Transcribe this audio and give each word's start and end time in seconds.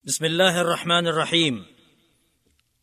بسم 0.00 0.24
الله 0.24 0.60
الرحمن 0.60 1.12
الرحيم 1.12 1.54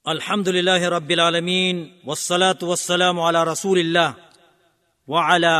الحمد 0.08 0.50
لله 0.50 0.90
رب 0.90 1.10
العالمين 1.12 2.06
والصلاه 2.06 2.62
والسلام 2.62 3.18
على 3.20 3.44
رسول 3.44 3.78
الله 3.82 4.14
وعلى 5.10 5.56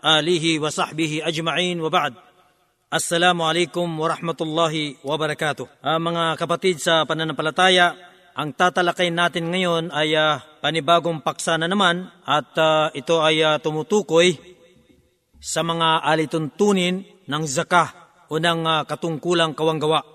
اله 0.00 0.44
وصحبه 0.64 1.20
اجمعين 1.28 1.76
وبعد 1.84 2.14
Assalamu 2.88 3.44
alaikum 3.44 3.84
wa 3.84 4.08
rahmatullahi 4.08 5.04
wa 5.04 5.20
barakatuh. 5.20 5.84
Uh, 5.84 6.00
mga 6.00 6.36
kapatid 6.40 6.80
sa 6.80 7.04
pananampalataya, 7.04 7.92
ang 8.32 8.56
tatalakay 8.56 9.12
natin 9.12 9.52
ngayon 9.52 9.92
ay 9.92 10.16
uh, 10.16 10.40
panibagong 10.64 11.20
paksa 11.20 11.60
na 11.60 11.68
naman 11.68 12.08
at 12.24 12.56
uh, 12.56 12.88
ito 12.96 13.20
ay 13.20 13.44
uh, 13.44 13.60
tumutukoy 13.60 14.40
sa 15.44 15.60
mga 15.60 16.08
alituntunin 16.08 17.04
ng 17.28 17.44
zakah 17.44 17.92
o 18.32 18.40
ng 18.40 18.64
uh, 18.64 18.88
katungkulang 18.88 19.52
kawanggawa. 19.52 20.12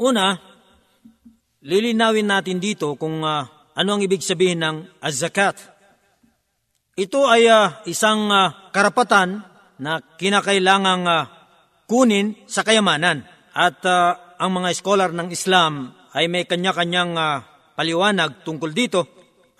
Una, 0.00 0.40
lilinawin 1.60 2.28
natin 2.28 2.56
dito 2.56 2.96
kung 2.96 3.20
uh, 3.20 3.44
ano 3.72 3.90
ang 3.92 4.00
ibig 4.00 4.24
sabihin 4.24 4.64
ng 4.64 4.76
az-zakat. 5.04 5.56
Ito 6.96 7.24
ay 7.28 7.48
uh, 7.48 7.84
isang 7.88 8.28
uh, 8.28 8.72
karapatan 8.72 9.44
na 9.80 10.00
kinakailangang 10.16 11.04
uh, 11.08 11.28
kunin 11.88 12.36
sa 12.48 12.64
kayamanan. 12.64 13.24
At 13.52 13.84
uh, 13.84 14.36
ang 14.40 14.50
mga 14.60 14.68
scholar 14.76 15.10
ng 15.12 15.28
Islam 15.28 15.92
ay 16.12 16.28
may 16.28 16.44
kanya-kanyang 16.48 17.12
uh, 17.16 17.44
paliwanag 17.76 18.44
tungkol 18.44 18.72
dito. 18.72 19.08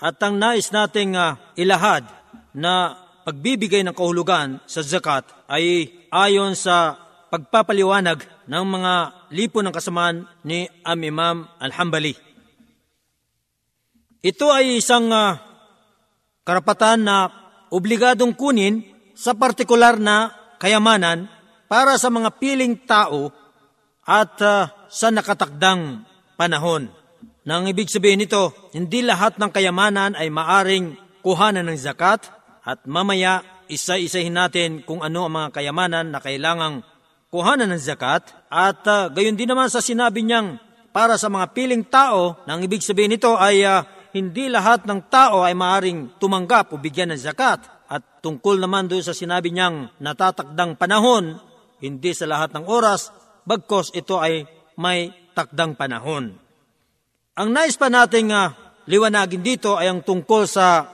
At 0.03 0.19
ang 0.21 0.41
nais 0.41 0.73
nating 0.73 1.15
uh, 1.15 1.55
ilahad 1.57 2.09
na 2.57 2.99
pagbibigay 3.23 3.87
ng 3.87 3.95
kahulugan 3.95 4.59
sa 4.67 4.83
zakat 4.83 5.25
ay 5.47 5.89
ayon 6.11 6.59
sa 6.59 7.02
pagpapaliwanag 7.33 8.29
ng 8.45 8.65
mga 8.69 8.93
lipo 9.33 9.65
ng 9.65 9.73
kasamaan 9.73 10.29
ni 10.45 10.69
Am 10.85 11.01
Imam 11.01 11.49
Al-Hambali. 11.57 12.13
Ito 14.20 14.53
ay 14.53 14.77
isang 14.77 15.09
uh, 15.09 15.41
karapatan 16.45 17.01
na 17.01 17.33
obligadong 17.73 18.37
kunin 18.37 18.84
sa 19.17 19.33
partikular 19.33 19.97
na 19.97 20.29
kayamanan 20.61 21.25
para 21.73 21.97
sa 21.97 22.12
mga 22.12 22.37
piling 22.37 22.77
tao 22.84 23.33
at 24.05 24.37
uh, 24.45 24.69
sa 24.93 25.09
nakatakdang 25.09 26.05
panahon. 26.37 26.93
Nang 27.49 27.65
ibig 27.65 27.89
sabihin 27.89 28.21
nito, 28.21 28.53
hindi 28.77 29.01
lahat 29.01 29.41
ng 29.41 29.49
kayamanan 29.49 30.15
ay 30.21 30.28
maaring 30.28 31.01
kuhanan 31.25 31.65
ng 31.65 31.81
zakat 31.81 32.28
at 32.62 32.84
mamaya 32.84 33.41
isa-isahin 33.73 34.37
natin 34.37 34.84
kung 34.84 35.01
ano 35.01 35.25
ang 35.27 35.33
mga 35.33 35.49
kayamanan 35.56 36.12
na 36.12 36.21
kailangang 36.21 36.84
kuhanan 37.33 37.72
ng 37.72 37.80
zakat 37.80 38.28
at 38.52 38.84
uh, 38.84 39.08
gayon 39.08 39.41
din 39.41 39.48
naman 39.48 39.72
sa 39.72 39.80
sinabi 39.80 40.20
niyang 40.20 40.61
para 40.92 41.16
sa 41.16 41.33
mga 41.33 41.56
piling 41.56 41.88
tao, 41.88 42.36
nang 42.44 42.61
ibig 42.61 42.84
sabihin 42.84 43.16
nito 43.16 43.33
ay 43.41 43.64
uh, 43.64 43.80
hindi 44.12 44.52
lahat 44.52 44.84
ng 44.84 45.08
tao 45.08 45.41
ay 45.41 45.56
maaring 45.56 46.20
tumanggap 46.20 46.77
o 46.77 46.77
bigyan 46.77 47.16
ng 47.16 47.20
zakat. 47.20 47.64
At 47.88 48.20
tungkol 48.20 48.60
naman 48.60 48.92
doon 48.92 49.00
sa 49.00 49.16
sinabi 49.16 49.48
niyang 49.48 49.88
natatakdang 49.97 50.77
panahon, 50.77 51.41
hindi 51.80 52.12
sa 52.12 52.28
lahat 52.28 52.53
ng 52.53 52.69
oras, 52.69 53.08
bagkos 53.48 53.97
ito 53.97 54.20
ay 54.20 54.44
may 54.77 55.08
takdang 55.33 55.72
panahon. 55.72 56.36
Ang 57.33 57.48
nais 57.48 57.80
pa 57.80 57.88
nating 57.88 58.28
uh, 58.28 58.53
liwanagin 58.84 59.41
dito 59.41 59.80
ay 59.80 59.88
ang 59.88 60.05
tungkol 60.05 60.44
sa 60.44 60.84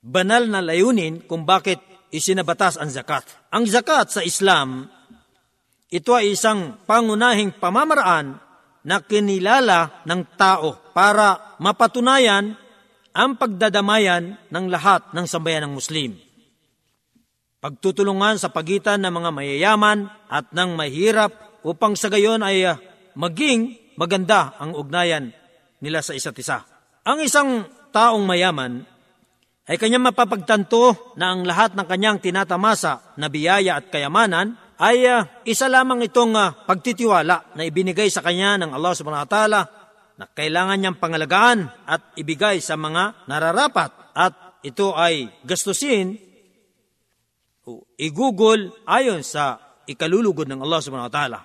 banal 0.00 0.48
na 0.48 0.64
layunin 0.64 1.28
kung 1.28 1.44
bakit 1.44 1.84
isinabatas 2.08 2.80
ang 2.80 2.88
zakat. 2.88 3.28
Ang 3.52 3.68
zakat 3.68 4.08
sa 4.08 4.24
Islam, 4.24 4.88
ito 5.90 6.14
ay 6.14 6.38
isang 6.38 6.78
pangunahing 6.86 7.58
pamamaraan 7.58 8.38
na 8.86 8.96
kinilala 9.02 10.06
ng 10.06 10.22
tao 10.38 10.78
para 10.94 11.58
mapatunayan 11.58 12.54
ang 13.10 13.34
pagdadamayan 13.34 14.38
ng 14.48 14.64
lahat 14.70 15.10
ng 15.10 15.26
sambayan 15.26 15.66
ng 15.66 15.74
Muslim. 15.74 16.14
Pagtutulungan 17.60 18.40
sa 18.40 18.48
pagitan 18.48 19.02
ng 19.04 19.12
mga 19.12 19.30
mayayaman 19.34 20.08
at 20.30 20.48
ng 20.54 20.78
mahirap 20.78 21.60
upang 21.66 21.92
sa 21.98 22.08
gayon 22.08 22.40
ay 22.40 22.64
ah, 22.64 22.80
maging 23.18 23.76
maganda 24.00 24.56
ang 24.56 24.72
ugnayan 24.72 25.34
nila 25.82 26.00
sa 26.00 26.16
isa't 26.16 26.38
isa. 26.40 26.64
Ang 27.04 27.20
isang 27.26 27.68
taong 27.92 28.24
mayaman 28.24 28.86
ay 29.68 29.76
kanyang 29.76 30.08
mapapagtanto 30.08 31.14
na 31.20 31.36
ang 31.36 31.44
lahat 31.44 31.76
ng 31.76 31.84
kanyang 31.84 32.22
tinatamasa 32.22 33.12
na 33.20 33.28
biyaya 33.28 33.82
at 33.82 33.92
kayamanan 33.92 34.56
ay 34.80 35.04
uh, 35.04 35.28
isa 35.44 35.68
lamang 35.68 36.00
itong 36.08 36.32
uh, 36.32 36.64
pagtitiwala 36.64 37.52
na 37.52 37.62
ibinigay 37.68 38.08
sa 38.08 38.24
kanya 38.24 38.56
ng 38.56 38.72
Allah 38.72 38.92
subhanahu 38.96 39.28
wa 39.28 39.30
ta'ala 39.30 39.60
na 40.16 40.24
kailangan 40.24 40.80
niyang 40.80 40.96
pangalagaan 40.96 41.68
at 41.84 42.16
ibigay 42.16 42.64
sa 42.64 42.80
mga 42.80 43.28
nararapat 43.28 43.92
at 44.16 44.60
ito 44.64 44.96
ay 44.96 45.28
gastusin 45.44 46.16
o 47.68 47.84
igugol 48.00 48.72
ayon 48.88 49.20
sa 49.20 49.60
ikalulugod 49.84 50.48
ng 50.48 50.64
Allah 50.64 50.80
subhanahu 50.80 51.08
wa 51.12 51.14
ta'ala. 51.14 51.40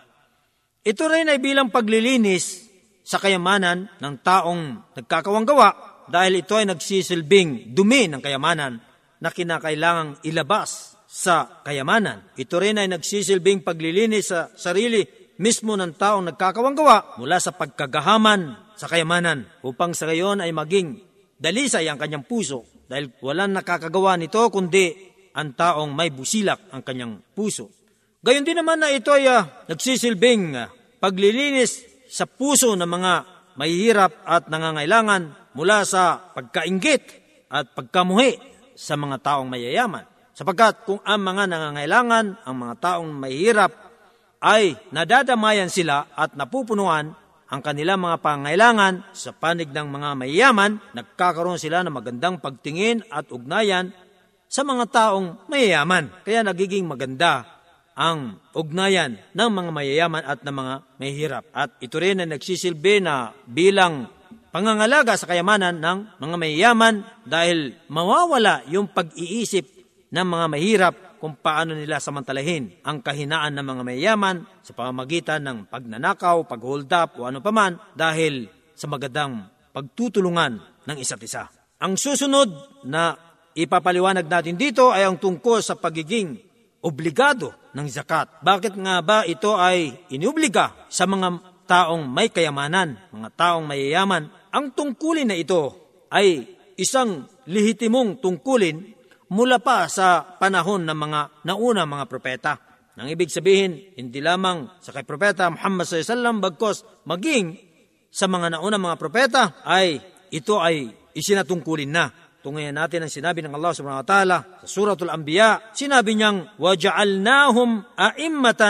Ito 0.87 1.03
rin 1.11 1.27
ay 1.27 1.39
bilang 1.43 1.67
paglilinis 1.75 2.71
sa 3.03 3.19
kayamanan 3.19 3.91
ng 3.99 4.15
taong 4.23 4.95
nagkakawanggawa 4.95 5.69
dahil 6.07 6.39
ito 6.39 6.55
ay 6.55 6.71
nagsisilbing 6.71 7.75
dumi 7.75 8.07
ng 8.07 8.23
kayamanan 8.23 8.79
na 9.19 9.27
kinakailangang 9.27 10.23
ilabas 10.23 10.94
sa 11.15 11.63
kayamanan. 11.63 12.35
Ito 12.35 12.59
rin 12.59 12.75
ay 12.75 12.91
nagsisilbing 12.91 13.63
paglilinis 13.63 14.35
sa 14.35 14.51
sarili 14.51 15.07
mismo 15.39 15.79
ng 15.79 15.95
taong 15.95 16.27
nagkakawanggawa 16.35 17.15
mula 17.23 17.39
sa 17.39 17.55
pagkagahaman 17.55 18.75
sa 18.75 18.91
kayamanan 18.91 19.47
upang 19.63 19.95
sa 19.95 20.11
gayon 20.11 20.43
ay 20.43 20.51
maging 20.51 20.99
dalisay 21.39 21.87
ang 21.87 21.95
kanyang 21.95 22.27
puso 22.27 22.67
dahil 22.91 23.15
walang 23.23 23.55
nakakagawa 23.55 24.19
nito 24.19 24.43
kundi 24.51 24.91
ang 25.31 25.55
taong 25.55 25.95
may 25.95 26.11
busilak 26.11 26.75
ang 26.75 26.83
kanyang 26.83 27.23
puso. 27.31 27.71
Gayon 28.19 28.43
din 28.43 28.59
naman 28.59 28.83
na 28.83 28.91
ito 28.91 29.15
ay 29.15 29.31
uh, 29.31 29.71
nagsisilbing 29.71 30.51
uh, 30.51 30.67
paglilinis 30.99 31.87
sa 32.11 32.27
puso 32.27 32.75
ng 32.75 32.87
mga 32.87 33.13
mahihirap 33.55 34.11
at 34.27 34.51
nangangailangan 34.51 35.55
mula 35.55 35.87
sa 35.87 36.19
pagkaingit 36.35 37.03
at 37.47 37.71
pagkamuhi 37.71 38.35
sa 38.75 38.99
mga 38.99 39.23
taong 39.23 39.47
mayayaman. 39.47 40.14
Sapagkat 40.35 40.83
kung 40.83 40.99
ang 41.07 41.23
mga 41.23 41.47
nangangailangan, 41.47 42.43
ang 42.43 42.55
mga 42.59 42.75
taong 42.83 43.07
mahihirap, 43.07 43.71
ay 44.43 44.75
nadadamayan 44.91 45.71
sila 45.71 46.11
at 46.11 46.35
napupunuan 46.35 47.15
ang 47.47 47.61
kanilang 47.63 48.03
mga 48.03 48.19
pangailangan 48.19 49.15
sa 49.15 49.31
panig 49.31 49.71
ng 49.71 49.87
mga 49.87 50.09
mayayaman, 50.19 50.83
nagkakaroon 50.91 51.55
sila 51.55 51.87
ng 51.87 51.95
magandang 51.95 52.43
pagtingin 52.43 53.07
at 53.07 53.31
ugnayan 53.31 53.95
sa 54.51 54.67
mga 54.67 54.91
taong 54.91 55.47
mayayaman. 55.47 56.11
Kaya 56.27 56.43
nagiging 56.43 56.83
maganda 56.83 57.47
ang 57.95 58.43
ugnayan 58.51 59.15
ng 59.31 59.49
mga 59.55 59.71
mayayaman 59.71 60.23
at 60.27 60.43
ng 60.43 60.51
mga 60.51 60.73
mahihirap. 60.99 61.43
At 61.55 61.79
ito 61.79 61.95
rin 61.95 62.19
ay 62.19 62.27
nagsisilbi 62.27 62.99
na 62.99 63.31
bilang 63.47 64.11
pangangalaga 64.51 65.15
sa 65.15 65.31
kayamanan 65.31 65.79
ng 65.79 66.19
mga 66.19 66.35
mayayaman 66.35 67.07
dahil 67.23 67.79
mawawala 67.87 68.67
yung 68.67 68.91
pag-iisip 68.91 69.74
ng 70.11 70.27
mga 70.27 70.45
mahirap 70.51 70.95
kung 71.17 71.39
paano 71.41 71.73
nila 71.73 71.97
samantalahin 71.97 72.85
ang 72.85 73.01
kahinaan 73.01 73.55
ng 73.57 73.65
mga 73.65 73.81
mayayaman 73.81 74.37
sa 74.61 74.77
pamamagitan 74.77 75.41
ng 75.41 75.57
pagnanakaw, 75.71 76.45
pag-hold 76.45 76.91
up 76.93 77.17
o 77.17 77.25
ano 77.25 77.41
paman 77.41 77.79
dahil 77.97 78.45
sa 78.77 78.85
magandang 78.85 79.49
pagtutulungan 79.73 80.85
ng 80.85 80.97
isa't 81.01 81.23
isa. 81.23 81.49
Ang 81.81 81.97
susunod 81.97 82.47
na 82.87 83.17
ipapaliwanag 83.57 84.27
natin 84.27 84.55
dito 84.55 84.91
ay 84.93 85.03
ang 85.03 85.19
tungkol 85.19 85.59
sa 85.59 85.75
pagiging 85.75 86.39
obligado 86.85 87.51
ng 87.75 87.87
zakat. 87.89 88.39
Bakit 88.45 88.77
nga 88.79 89.01
ba 89.01 89.27
ito 89.27 89.57
ay 89.57 90.07
iniubliga 90.13 90.87
sa 90.87 91.03
mga 91.09 91.41
taong 91.65 92.05
may 92.05 92.31
kayamanan, 92.31 92.95
mga 93.11 93.29
taong 93.35 93.65
mayayaman? 93.67 94.29
Ang 94.53 94.71
tungkulin 94.71 95.27
na 95.27 95.35
ito 95.35 95.75
ay 96.07 96.47
isang 96.79 97.27
lehitimong 97.49 98.23
tungkulin 98.23 98.94
mula 99.30 99.62
pa 99.62 99.86
sa 99.86 100.22
panahon 100.38 100.82
ng 100.84 100.98
mga 100.98 101.20
nauna 101.46 101.86
mga 101.86 102.04
propeta. 102.10 102.52
Nang 102.98 103.06
ibig 103.08 103.30
sabihin, 103.30 103.94
hindi 103.96 104.18
lamang 104.18 104.82
sa 104.82 104.90
kay 104.92 105.06
propeta 105.06 105.48
Muhammad 105.48 105.86
SAW, 105.86 106.42
bagkos 106.42 106.84
maging 107.06 107.56
sa 108.10 108.26
mga 108.26 108.58
nauna 108.58 108.76
mga 108.76 108.98
propeta 108.98 109.42
ay 109.62 110.02
ito 110.34 110.58
ay 110.58 110.90
isinatungkulin 111.14 111.90
na. 111.90 112.10
Tungayan 112.40 112.72
natin 112.72 113.04
ang 113.04 113.12
sinabi 113.12 113.44
ng 113.44 113.52
Allah 113.52 113.72
subhanahu 113.76 114.00
wa 114.00 114.08
ta'ala 114.08 114.38
sa 114.64 114.68
suratul 114.68 115.12
anbiya. 115.12 115.60
Sinabi 115.76 116.16
niyang, 116.16 116.56
وَجَعَلْنَاهُمْ 116.56 117.70
أَئِمَّةً 118.00 118.62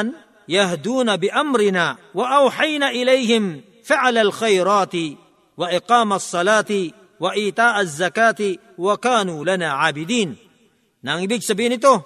يَهْدُونَ 0.50 1.08
بِأَمْرِنَا 1.16 1.86
وَأَوْحَيْنَا 2.14 2.90
إِلَيْهِمْ 2.90 3.44
فَعَلَ 3.86 4.16
الْخَيْرَاتِ 4.18 4.94
وَإِقَامَ 5.56 6.10
الصَّلَاةِ 6.12 6.72
وَإِيتَاءَ 7.20 7.80
الزَّكَاةِ 7.80 8.40
وَكَانُوا 8.78 9.40
لَنَا 9.44 9.68
عَابِدِينَ 9.70 10.43
na 11.05 11.15
ang 11.15 11.21
ibig 11.21 11.45
sabihin 11.45 11.77
nito, 11.77 12.01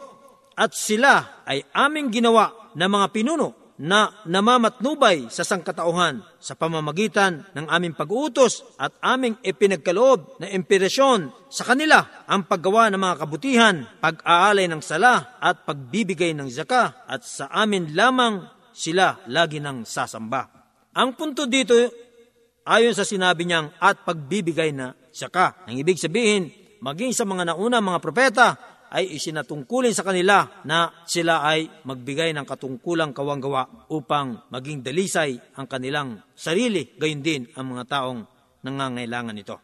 at 0.60 0.76
sila 0.76 1.48
ay 1.48 1.64
aming 1.72 2.12
ginawa 2.12 2.76
na 2.76 2.92
mga 2.92 3.16
pinuno 3.16 3.72
na 3.80 4.12
namamatnubay 4.28 5.32
sa 5.32 5.48
sangkatauhan 5.48 6.20
sa 6.36 6.52
pamamagitan 6.60 7.48
ng 7.56 7.64
aming 7.72 7.96
pag-uutos 7.96 8.68
at 8.76 8.92
aming 9.00 9.40
ipinagkaloob 9.40 10.44
na 10.44 10.52
impirasyon 10.52 11.32
sa 11.48 11.64
kanila 11.64 12.28
ang 12.28 12.44
paggawa 12.44 12.92
ng 12.92 13.00
mga 13.00 13.16
kabutihan, 13.24 13.76
pag-aalay 14.04 14.68
ng 14.68 14.84
sala 14.84 15.40
at 15.40 15.64
pagbibigay 15.64 16.36
ng 16.36 16.52
zaka 16.52 17.08
at 17.08 17.24
sa 17.24 17.48
amin 17.56 17.96
lamang 17.96 18.44
sila 18.76 19.24
lagi 19.32 19.64
ng 19.64 19.88
sasamba. 19.88 20.52
Ang 21.00 21.16
punto 21.16 21.48
dito 21.48 21.72
ayon 22.68 22.92
sa 22.92 23.08
sinabi 23.08 23.48
niyang 23.48 23.80
at 23.80 24.04
pagbibigay 24.04 24.76
na 24.76 24.92
zaka. 25.16 25.64
Ang 25.72 25.80
ibig 25.80 25.96
sabihin, 25.96 26.52
maging 26.84 27.16
sa 27.16 27.24
mga 27.24 27.56
nauna 27.56 27.80
mga 27.80 28.04
propeta 28.04 28.48
ay 28.90 29.16
isinatungkulin 29.18 29.94
sa 29.94 30.02
kanila 30.02 30.66
na 30.66 30.90
sila 31.06 31.46
ay 31.46 31.70
magbigay 31.86 32.34
ng 32.34 32.46
katungkulang 32.46 33.14
kawanggawa 33.14 33.90
upang 33.94 34.50
maging 34.50 34.82
dalisay 34.82 35.38
ang 35.58 35.70
kanilang 35.70 36.22
sarili, 36.34 36.98
gayon 36.98 37.22
din 37.22 37.46
ang 37.54 37.74
mga 37.74 37.86
taong 37.86 38.26
nangangailangan 38.66 39.36
nito. 39.38 39.58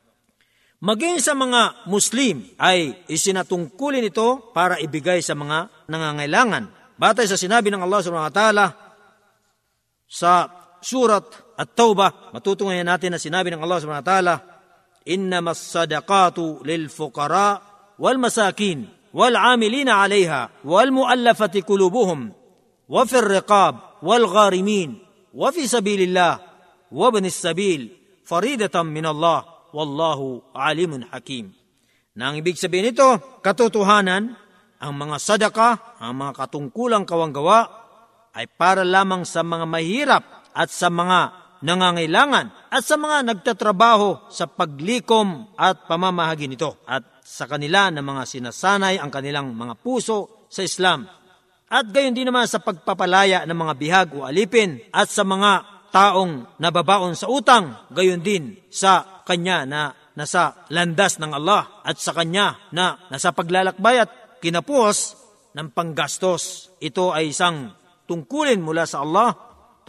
Maging 0.85 1.17
sa 1.17 1.33
mga 1.33 1.89
Muslim 1.89 2.45
ay 2.61 3.07
isinatungkulin 3.09 4.05
ito 4.05 4.53
para 4.53 4.77
ibigay 4.77 5.23
sa 5.23 5.33
mga 5.33 5.89
nangangailangan. 5.89 6.69
Batay 6.95 7.25
sa 7.25 7.39
sinabi 7.39 7.73
ng 7.73 7.81
Allah 7.81 7.99
subhanahu 8.05 8.29
wa 8.29 8.35
ta'ala 8.35 8.65
sa 10.05 10.47
surat 10.85 11.25
at 11.57 11.73
tawbah, 11.73 12.29
matutungan 12.35 12.85
natin 12.85 13.15
na 13.15 13.19
sinabi 13.19 13.49
ng 13.49 13.61
Allah 13.63 13.79
subhanahu 13.81 14.05
wa 14.05 14.11
ta'ala, 14.13 14.35
Innama 15.05 15.53
sadaqatu 15.53 16.65
lil 16.65 16.89
fuqara 16.89 17.61
wal 18.01 18.17
masakin 18.17 18.89
والعاملين 19.14 19.88
عليها 19.88 20.50
والمؤلفة 20.64 21.54
قلوبهم 21.66 22.32
وفي 22.88 23.16
الرقاب 23.18 23.74
والغارمين 24.02 24.98
وفي 25.34 25.66
سبيل 25.66 26.00
الله 26.00 26.38
وابن 26.92 27.24
السبيل 27.24 27.96
فريدة 28.24 28.82
من 28.82 29.06
الله 29.06 29.44
والله 29.74 30.42
عليم 30.54 30.92
حكيم 31.12 31.46
Nang 32.10 32.34
ibig 32.34 32.58
sabihin 32.58 32.90
nito, 32.90 33.38
katotohanan, 33.40 34.34
ang 34.82 34.92
mga 34.98 35.16
sadaka, 35.22 35.94
ang 36.02 36.18
mga 36.18 36.42
katungkulang 36.42 37.06
kawanggawa, 37.06 37.70
ay 38.34 38.50
para 38.50 38.82
lamang 38.82 39.22
sa 39.22 39.46
mga 39.46 39.64
mahirap 39.64 40.22
at 40.50 40.68
sa 40.74 40.90
mga 40.90 41.32
nangangailangan 41.60 42.50
at 42.72 42.82
sa 42.82 42.96
mga 42.96 43.30
nagtatrabaho 43.30 44.32
sa 44.32 44.48
paglikom 44.48 45.52
at 45.54 45.86
pamamahagi 45.86 46.48
nito 46.48 46.80
at 46.88 47.04
sa 47.25 47.49
kanila 47.49 47.89
na 47.89 48.05
mga 48.05 48.29
sinasanay 48.29 49.01
ang 49.01 49.09
kanilang 49.09 49.49
mga 49.57 49.81
puso 49.81 50.45
sa 50.45 50.61
Islam 50.61 51.09
at 51.65 51.89
gayon 51.89 52.13
din 52.13 52.29
naman 52.29 52.45
sa 52.45 52.61
pagpapalaya 52.61 53.41
ng 53.43 53.57
mga 53.57 53.73
bihag 53.73 54.09
o 54.13 54.21
alipin 54.21 54.77
at 54.93 55.09
sa 55.09 55.25
mga 55.25 55.65
taong 55.89 56.61
nababaon 56.61 57.17
sa 57.17 57.25
utang, 57.25 57.89
gayon 57.89 58.21
din 58.21 58.53
sa 58.69 59.23
kanya 59.25 59.65
na 59.65 59.81
nasa 60.13 60.67
landas 60.69 61.17
ng 61.17 61.33
Allah 61.33 61.81
at 61.81 61.97
sa 61.97 62.13
kanya 62.13 62.69
na 62.69 63.01
nasa 63.09 63.33
paglalakbay 63.33 64.05
at 64.05 64.39
kinapuos 64.39 65.17
ng 65.57 65.73
panggastos. 65.73 66.69
Ito 66.77 67.17
ay 67.17 67.33
isang 67.33 67.73
tungkulin 68.05 68.61
mula 68.61 68.85
sa 68.85 69.01
Allah, 69.01 69.33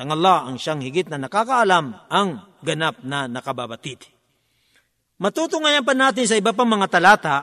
tang 0.00 0.09
Allah 0.09 0.49
ang 0.49 0.56
siyang 0.56 0.81
higit 0.81 1.12
na 1.12 1.21
nakakaalam 1.21 2.09
ang 2.09 2.29
ganap 2.65 3.05
na 3.05 3.29
nakababatid. 3.29 4.16
Matutungayan 5.22 5.86
pa 5.86 5.94
natin 5.94 6.25
sa 6.25 6.34
iba 6.34 6.50
pang 6.50 6.66
mga 6.66 6.88
talata 6.90 7.38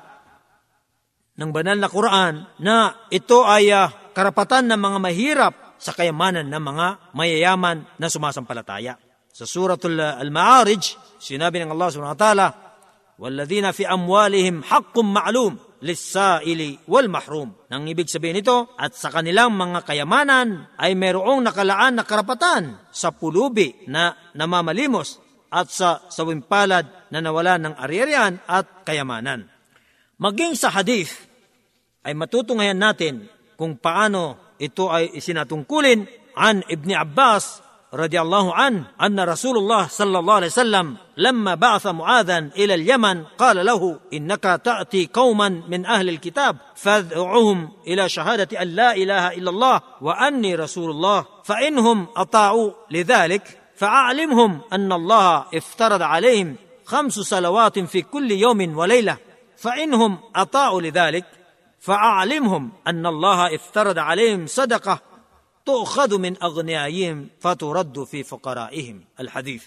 ng 1.38 1.50
banal 1.55 1.79
na 1.79 1.87
Quran 1.87 2.35
na 2.59 3.06
ito 3.15 3.47
ay 3.47 3.70
uh, 3.70 3.87
karapatan 4.11 4.67
ng 4.67 4.81
mga 4.82 4.99
mahirap 4.99 5.55
sa 5.79 5.94
kayamanan 5.94 6.50
ng 6.50 6.59
mga 6.59 6.87
mayayaman 7.15 7.87
na 8.03 8.11
sumasampalataya. 8.11 8.99
Sa 9.31 9.47
suratul 9.47 9.94
Al-Ma'arij, 9.94 10.99
sinabi 11.23 11.62
ng 11.62 11.70
Allah 11.70 11.88
subhanahu 11.94 12.19
wa 12.19 12.23
ta'ala, 12.26 12.49
وَالَّذِينَ 13.19 13.67
فِي 13.75 13.87
أَمْوَالِهِمْ 13.87 14.62
حَقٌّ 14.62 14.94
مَعْلُومٌ 14.94 15.82
لِلسَّائِلِ 15.82 16.91
وَالْمَحْرُومِ 16.91 17.70
Nang 17.70 17.82
ibig 17.87 18.11
sabihin 18.11 18.43
nito, 18.43 18.75
at 18.75 18.94
sa 18.94 19.11
kanilang 19.15 19.55
mga 19.55 19.87
kayamanan 19.87 20.70
ay 20.79 20.99
mayroong 20.99 21.43
nakalaan 21.43 21.99
na 21.99 22.06
karapatan 22.06 22.79
sa 22.91 23.15
pulubi 23.15 23.87
na 23.87 24.15
namamalimos 24.35 25.22
at 25.54 25.70
sa 25.70 26.02
sawimpalad 26.10 27.14
na 27.14 27.22
nawala 27.22 27.62
ng 27.62 27.78
aririan 27.78 28.42
at 28.50 28.82
kayamanan. 28.82 29.46
Maging 30.18 30.58
sa 30.58 30.74
hadith 30.74 31.14
ay 32.02 32.18
matutungayan 32.18 32.82
natin 32.82 33.30
kung 33.54 33.78
paano 33.78 34.58
ito 34.58 34.90
ay 34.90 35.14
isinatungkulin 35.14 36.10
an 36.34 36.66
Ibn 36.66 36.90
Abbas 36.98 37.62
radiyallahu 37.94 38.50
an 38.58 38.90
anna 38.98 39.24
Rasulullah 39.30 39.86
sallallahu 39.86 40.40
alaihi 40.42 40.54
wasallam 40.58 40.88
lamma 41.14 41.54
ba'atha 41.54 41.94
Mu'adhan 41.94 42.50
ila 42.58 42.74
al-Yaman 42.74 43.38
qala 43.38 43.62
lahu 43.62 44.02
innaka 44.10 44.58
ta'ti 44.58 45.14
qauman 45.14 45.70
min 45.70 45.86
ahli 45.86 46.18
al-kitab 46.18 46.58
fad'uhum 46.74 47.86
ila 47.86 48.04
shahadati 48.10 48.58
an 48.58 48.68
la 48.74 48.90
ilaha 48.98 49.30
illa 49.38 49.50
Allah 49.54 49.78
wa 50.02 50.14
anni 50.18 50.58
Rasulullah 50.58 51.46
fa 51.46 51.62
inhum 51.62 52.10
ata'u 52.18 52.90
lidhalik 52.90 53.46
فأعلمهم 53.76 54.61
أن 54.73 54.93
الله 54.93 55.47
افترض 55.55 56.03
عليهم 56.03 56.56
خمس 56.85 57.12
صلوات 57.12 57.79
في 57.79 58.03
كل 58.03 58.31
يوم 58.31 58.79
وليلة 58.79 59.17
فإنهم 59.56 60.19
أطاعوا 60.37 60.81
لذلك 60.81 61.25
فأعلمهم 61.81 62.73
أن 62.87 63.06
الله 63.06 63.55
افترض 63.55 63.99
عليهم 63.99 64.47
صدقة 64.47 65.00
تؤخذ 65.67 66.19
من 66.19 66.43
أغنيائهم 66.43 67.29
فترد 67.41 68.05
في 68.05 68.23
فقرائهم 68.23 69.05
الحديث 69.20 69.65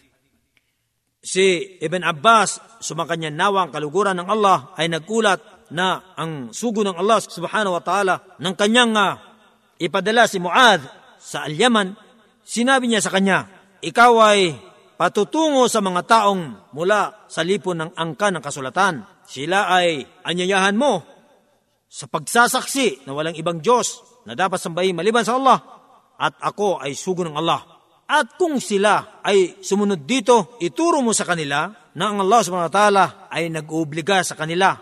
Si 1.22 1.78
Ibn 1.78 2.02
Abbas, 2.02 2.82
sumakanya 2.82 3.30
nawa 3.30 3.70
ang 3.70 3.72
kaluguran 3.72 4.18
ng 4.18 4.26
Allah, 4.26 4.74
ay 4.74 4.90
nagkulat 4.90 5.70
na 5.70 6.18
ang 6.18 6.50
sugo 6.50 6.82
ng 6.82 6.98
Allah 6.98 7.22
subhanahu 7.22 7.78
wa 7.78 7.84
ta'ala 7.86 8.42
ng 8.42 8.54
kanyang 8.58 8.98
uh, 8.98 9.22
ipadala 9.78 10.26
si 10.26 10.42
Muad 10.42 10.82
sa 11.22 11.46
Al-Yaman, 11.46 11.94
sinabi 12.42 12.90
niya 12.90 13.06
sa 13.06 13.14
kanya, 13.14 13.55
ikaw 13.85 14.13
ay 14.23 14.57
patutungo 14.97 15.69
sa 15.69 15.85
mga 15.85 16.03
taong 16.09 16.73
mula 16.73 17.29
sa 17.29 17.45
lipon 17.45 17.77
ng 17.81 17.91
angka 17.93 18.33
ng 18.33 18.43
kasulatan. 18.43 19.05
Sila 19.27 19.69
ay 19.69 20.07
anyayahan 20.25 20.79
mo 20.79 21.05
sa 21.87 22.09
pagsasaksi 22.09 23.05
na 23.05 23.13
walang 23.13 23.37
ibang 23.37 23.61
Diyos 23.61 24.01
na 24.27 24.35
dapat 24.35 24.59
sambahin 24.59 24.97
maliban 24.97 25.23
sa 25.23 25.37
Allah 25.39 25.59
at 26.17 26.35
ako 26.41 26.81
ay 26.81 26.97
sugo 26.97 27.23
ng 27.23 27.37
Allah. 27.37 27.63
At 28.07 28.39
kung 28.39 28.63
sila 28.63 29.21
ay 29.27 29.59
sumunod 29.61 30.07
dito, 30.07 30.57
ituro 30.63 31.03
mo 31.03 31.11
sa 31.11 31.27
kanila 31.27 31.67
na 31.99 32.05
ang 32.07 32.23
Allah 32.23 32.41
subhanahu 32.47 32.71
wa 32.71 32.75
ta'ala 32.75 33.05
ay 33.29 33.51
nag-uubliga 33.51 34.23
sa 34.23 34.39
kanila 34.39 34.79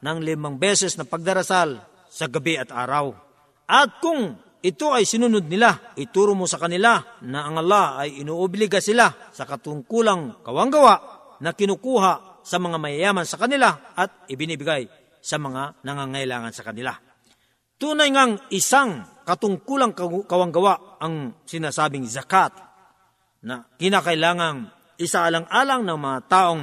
ng 0.00 0.18
limang 0.24 0.56
beses 0.56 0.96
na 0.96 1.04
pagdarasal 1.04 1.78
sa 2.08 2.24
gabi 2.32 2.56
at 2.56 2.72
araw. 2.72 3.12
At 3.68 4.00
kung 4.00 4.40
ito 4.62 4.94
ay 4.94 5.02
sinunod 5.02 5.50
nila, 5.50 5.92
ituro 5.98 6.38
mo 6.38 6.46
sa 6.46 6.54
kanila 6.54 7.02
na 7.26 7.50
ang 7.50 7.58
Allah 7.58 8.06
ay 8.06 8.22
inuobliga 8.22 8.78
sila 8.78 9.10
sa 9.34 9.42
katungkulang 9.42 10.46
kawanggawa 10.46 10.94
na 11.42 11.50
kinukuha 11.50 12.42
sa 12.46 12.62
mga 12.62 12.78
mayayaman 12.78 13.26
sa 13.26 13.42
kanila 13.42 13.94
at 13.98 14.30
ibinibigay 14.30 14.86
sa 15.18 15.42
mga 15.42 15.82
nangangailangan 15.82 16.54
sa 16.54 16.62
kanila. 16.62 16.94
Tunay 17.74 18.14
ngang 18.14 18.54
isang 18.54 19.02
katungkulang 19.26 19.98
kawanggawa 20.30 21.02
ang 21.02 21.42
sinasabing 21.42 22.06
zakat 22.06 22.54
na 23.42 23.66
kinakailangang 23.74 24.70
isaalang-alang 24.94 25.82
ng 25.82 25.98
mga 25.98 26.18
taong 26.30 26.62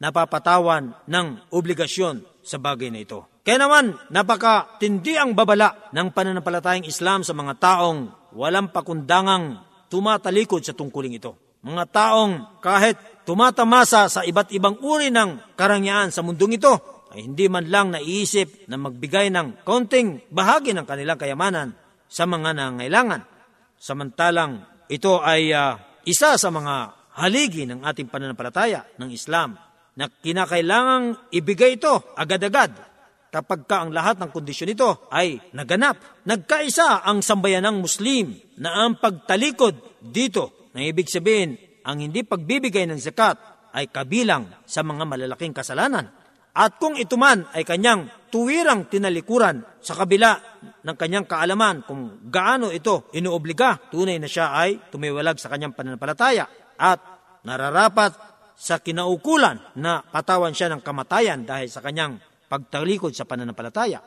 napapatawan 0.00 0.96
ng 1.04 1.52
obligasyon 1.52 2.24
sa 2.40 2.56
bagay 2.56 2.88
na 2.88 3.04
ito. 3.04 3.28
Kaya 3.50 3.66
naman, 3.66 3.98
napakatindi 4.14 5.18
ang 5.18 5.34
babala 5.34 5.90
ng 5.90 6.14
pananampalatayang 6.14 6.86
Islam 6.86 7.26
sa 7.26 7.34
mga 7.34 7.58
taong 7.58 8.30
walang 8.38 8.70
pakundangang 8.70 9.58
tumatalikod 9.90 10.62
sa 10.62 10.70
tungkuling 10.70 11.18
ito. 11.18 11.34
Mga 11.66 11.90
taong 11.90 12.62
kahit 12.62 13.26
tumatamasa 13.26 14.06
sa 14.06 14.22
iba't 14.22 14.54
ibang 14.54 14.78
uri 14.78 15.10
ng 15.10 15.58
karangyaan 15.58 16.14
sa 16.14 16.22
mundong 16.22 16.62
ito, 16.62 16.78
ay 17.10 17.26
hindi 17.26 17.50
man 17.50 17.66
lang 17.66 17.90
naiisip 17.90 18.70
na 18.70 18.78
magbigay 18.78 19.34
ng 19.34 19.66
konting 19.66 20.30
bahagi 20.30 20.70
ng 20.70 20.86
kanilang 20.86 21.18
kayamanan 21.18 21.74
sa 22.06 22.30
mga 22.30 22.54
nangailangan. 22.54 23.26
Samantalang 23.74 24.62
ito 24.86 25.18
ay 25.26 25.50
uh, 25.50 25.74
isa 26.06 26.38
sa 26.38 26.54
mga 26.54 26.94
haligi 27.18 27.66
ng 27.66 27.82
ating 27.82 28.06
pananampalataya 28.14 28.86
ng 28.94 29.10
Islam 29.10 29.58
na 29.98 30.06
kinakailangang 30.06 31.34
ibigay 31.34 31.82
ito 31.82 32.14
agad-agad 32.14 32.89
kapag 33.30 33.64
ka 33.64 33.86
ang 33.86 33.94
lahat 33.94 34.18
ng 34.18 34.30
kondisyon 34.34 34.74
nito 34.74 35.06
ay 35.08 35.38
naganap. 35.54 36.26
Nagkaisa 36.26 37.06
ang 37.06 37.22
sambayanang 37.22 37.78
Muslim 37.78 38.34
na 38.58 38.84
ang 38.84 38.98
pagtalikod 38.98 40.02
dito 40.02 40.70
na 40.74 40.82
ibig 40.82 41.06
sabihin 41.06 41.56
ang 41.86 42.02
hindi 42.02 42.26
pagbibigay 42.26 42.84
ng 42.90 43.00
zakat 43.00 43.38
ay 43.70 43.88
kabilang 43.88 44.66
sa 44.66 44.82
mga 44.82 45.06
malalaking 45.06 45.54
kasalanan. 45.54 46.10
At 46.50 46.82
kung 46.82 46.98
ito 46.98 47.14
man 47.14 47.46
ay 47.54 47.62
kanyang 47.62 48.10
tuwirang 48.34 48.90
tinalikuran 48.90 49.62
sa 49.78 49.94
kabila 49.94 50.34
ng 50.82 50.96
kanyang 50.98 51.26
kaalaman 51.30 51.86
kung 51.86 52.26
gaano 52.26 52.74
ito 52.74 53.10
inuobliga, 53.14 53.90
tunay 53.90 54.18
na 54.18 54.26
siya 54.26 54.58
ay 54.58 54.90
tumiwalag 54.90 55.38
sa 55.38 55.46
kanyang 55.46 55.78
pananampalataya 55.78 56.50
at 56.74 56.98
nararapat 57.46 58.12
sa 58.60 58.82
kinaukulan 58.82 59.78
na 59.78 60.04
patawan 60.04 60.52
siya 60.52 60.68
ng 60.74 60.82
kamatayan 60.84 61.46
dahil 61.46 61.70
sa 61.70 61.80
kanyang 61.80 62.18
pagtalikod 62.50 63.14
sa 63.14 63.22
pananampalataya. 63.22 64.02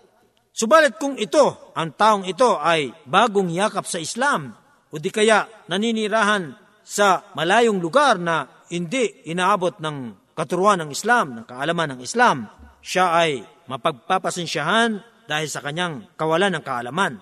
Subalit 0.52 1.00
kung 1.00 1.16
ito, 1.16 1.72
ang 1.74 1.96
taong 1.96 2.28
ito 2.28 2.60
ay 2.60 2.92
bagong 3.08 3.48
yakap 3.50 3.88
sa 3.88 3.98
Islam 3.98 4.52
o 4.92 5.00
di 5.00 5.10
kaya 5.10 5.48
naninirahan 5.72 6.54
sa 6.84 7.32
malayong 7.34 7.80
lugar 7.80 8.20
na 8.20 8.68
hindi 8.70 9.24
inaabot 9.32 9.80
ng 9.80 10.28
katuruan 10.36 10.84
ng 10.84 10.92
Islam, 10.92 11.40
ng 11.40 11.46
kaalaman 11.48 11.98
ng 11.98 12.00
Islam, 12.04 12.46
siya 12.84 13.16
ay 13.16 13.42
mapagpapasensyahan 13.72 15.00
dahil 15.24 15.48
sa 15.48 15.64
kanyang 15.64 16.14
kawalan 16.20 16.52
ng 16.60 16.64
kaalaman. 16.68 17.18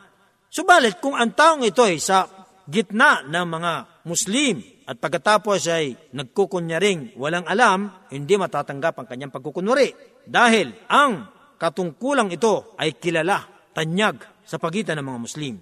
Subalit 0.51 0.99
kung 0.99 1.15
ang 1.15 1.31
taong 1.31 1.63
ito 1.63 1.85
ay 1.85 2.01
sa 2.01 2.25
gitna 2.65 3.23
ng 3.23 3.45
mga 3.47 3.73
Muslim 4.07 4.63
at 4.89 4.97
pagkatapos 4.97 5.69
ay 5.69 5.93
nagkukunyaring 6.13 7.15
walang 7.17 7.45
alam, 7.45 7.91
hindi 8.09 8.33
matatanggap 8.35 8.97
ang 8.97 9.07
kanyang 9.07 9.33
pagkukunwari. 9.33 9.93
Dahil 10.25 10.73
ang 10.89 11.29
katungkulang 11.61 12.33
ito 12.33 12.73
ay 12.77 12.97
kilala, 12.97 13.45
tanyag 13.71 14.21
sa 14.43 14.57
pagitan 14.57 14.99
ng 14.99 15.05
mga 15.05 15.19
Muslim. 15.21 15.55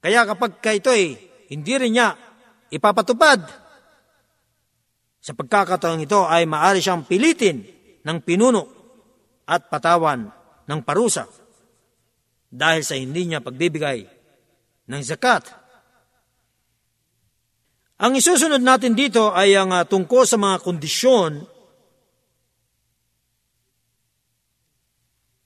Kaya 0.00 0.26
kapag 0.26 0.58
ka 0.58 0.74
ito 0.74 0.90
ay 0.90 1.14
hindi 1.52 1.74
rin 1.76 1.92
niya 1.94 2.16
ipapatupad, 2.72 3.40
sa 5.20 5.32
pagkakataong 5.36 6.00
ito 6.00 6.24
ay 6.24 6.48
maari 6.48 6.80
siyang 6.80 7.04
pilitin 7.04 7.60
ng 8.00 8.18
pinuno 8.24 8.62
at 9.44 9.68
patawan 9.68 10.32
ng 10.64 10.80
parusa 10.80 11.28
dahil 12.48 12.82
sa 12.82 12.96
hindi 12.96 13.28
niya 13.28 13.44
pagbibigay 13.44 14.08
ng 14.88 15.02
zakat. 15.04 15.59
Ang 18.00 18.16
isusunod 18.16 18.64
natin 18.64 18.96
dito 18.96 19.28
ay 19.28 19.52
ang 19.52 19.76
uh, 19.76 19.84
tungkol 19.84 20.24
sa 20.24 20.40
mga 20.40 20.64
kondisyon 20.64 21.44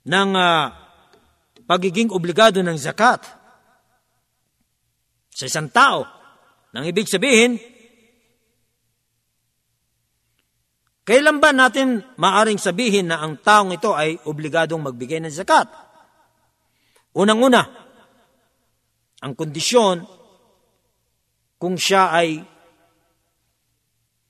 ng 0.06 0.30
uh, 0.38 0.70
pagiging 1.66 2.14
obligado 2.14 2.62
ng 2.62 2.78
zakat 2.78 3.26
sa 5.34 5.44
isang 5.50 5.66
tao. 5.66 6.06
Nang 6.70 6.86
ibig 6.86 7.10
sabihin, 7.10 7.58
kailan 11.02 11.42
ba 11.42 11.50
natin 11.50 12.06
maaring 12.14 12.62
sabihin 12.62 13.10
na 13.10 13.18
ang 13.18 13.42
taong 13.42 13.74
ito 13.74 13.98
ay 13.98 14.14
obligadong 14.30 14.78
magbigay 14.78 15.18
ng 15.18 15.34
zakat? 15.34 15.66
Unang-una, 17.18 17.66
ang 19.26 19.34
kondisyon 19.34 20.23
kung 21.64 21.80
siya 21.80 22.12
ay 22.12 22.44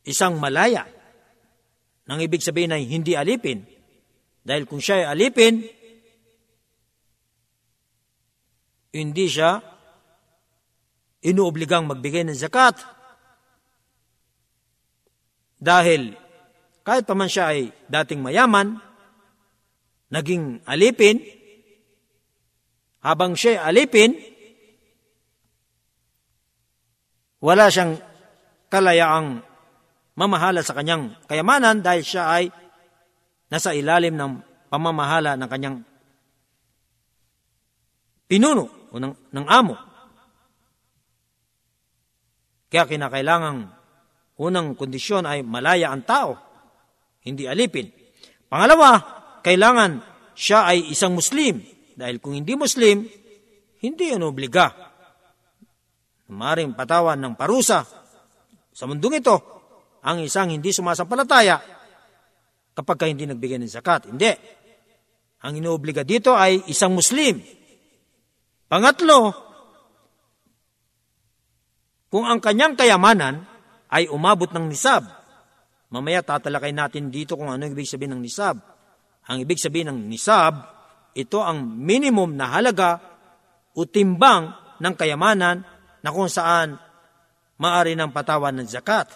isang 0.07 0.39
malaya, 0.39 0.87
nang 2.07 2.23
ibig 2.23 2.39
sabihin 2.39 2.71
ay 2.71 2.87
hindi 2.87 3.19
alipin. 3.19 3.67
Dahil 4.39 4.71
kung 4.71 4.79
siya 4.79 5.03
ay 5.03 5.07
alipin, 5.19 5.67
hindi 8.95 9.27
siya 9.27 9.59
inuobligang 11.27 11.91
magbigay 11.91 12.23
ng 12.23 12.39
zakat. 12.39 12.79
Dahil 15.59 16.15
kahit 16.87 17.03
pa 17.03 17.19
man 17.19 17.27
siya 17.27 17.51
ay 17.51 17.75
dating 17.91 18.23
mayaman, 18.23 18.79
naging 20.15 20.63
alipin, 20.71 21.19
habang 23.03 23.35
siya 23.35 23.67
alipin, 23.67 24.15
wala 27.45 27.69
siyang 27.69 28.01
kalayaang 28.73 29.45
mamahala 30.17 30.65
sa 30.65 30.73
kanyang 30.73 31.13
kayamanan 31.29 31.85
dahil 31.85 32.01
siya 32.01 32.25
ay 32.41 32.49
nasa 33.53 33.77
ilalim 33.77 34.17
ng 34.17 34.41
pamamahala 34.73 35.37
ng 35.37 35.49
kanyang 35.53 35.77
pinuno 38.25 38.89
o 38.89 38.97
ng, 38.97 39.13
ng 39.29 39.47
amo. 39.47 39.77
Kaya 42.73 42.89
kinakailangang 42.89 43.71
unang 44.41 44.75
kondisyon 44.75 45.29
ay 45.29 45.45
malaya 45.45 45.93
ang 45.93 46.03
tao, 46.03 46.33
hindi 47.23 47.45
alipin. 47.47 47.93
Pangalawa, 48.49 48.99
kailangan 49.45 50.03
siya 50.35 50.73
ay 50.73 50.91
isang 50.91 51.15
Muslim 51.15 51.63
dahil 51.95 52.19
kung 52.19 52.35
hindi 52.35 52.57
Muslim, 52.59 53.07
hindi 53.79 54.05
yun 54.11 54.27
obliga. 54.27 54.94
Maring 56.31 56.73
patawan 56.73 57.21
ng 57.21 57.35
parusa 57.37 57.85
sa 58.73 58.85
mundong 58.89 59.21
ito 59.21 59.37
ang 60.05 60.21
isang 60.25 60.53
hindi 60.53 60.73
sumasampalataya 60.73 61.61
kapag 62.73 62.97
ka 62.97 63.05
hindi 63.09 63.29
nagbigay 63.29 63.61
ng 63.61 63.71
zakat. 63.71 64.09
Hindi. 64.09 64.33
Ang 65.45 65.61
inoobliga 65.61 66.03
dito 66.03 66.33
ay 66.33 66.65
isang 66.73 66.97
Muslim. 66.97 67.41
Pangatlo, 68.65 69.31
kung 72.09 72.25
ang 72.25 72.41
kanyang 72.41 72.75
kayamanan 72.75 73.45
ay 73.93 74.09
umabot 74.09 74.49
ng 74.49 74.67
nisab, 74.73 75.05
mamaya 75.93 76.25
tatalakay 76.25 76.73
natin 76.73 77.13
dito 77.13 77.37
kung 77.37 77.53
ano 77.53 77.61
ibig 77.69 77.87
sabihin 77.87 78.17
ng 78.17 78.23
nisab. 78.25 78.57
Ang 79.29 79.45
ibig 79.45 79.61
sabihin 79.61 79.93
ng 79.93 80.01
nisab 80.09 80.75
ito 81.15 81.39
ang 81.41 81.63
minimum 81.63 82.35
na 82.35 82.51
halaga 82.51 82.99
o 83.71 83.87
timbang 83.87 84.51
ng 84.83 84.95
kayamanan 84.99 85.63
na 86.05 86.13
kung 86.13 86.29
saan 86.29 86.77
maari 87.57 87.97
ng 87.97 88.13
patawan 88.13 88.53
ng 88.61 88.69
zakat. 88.69 89.09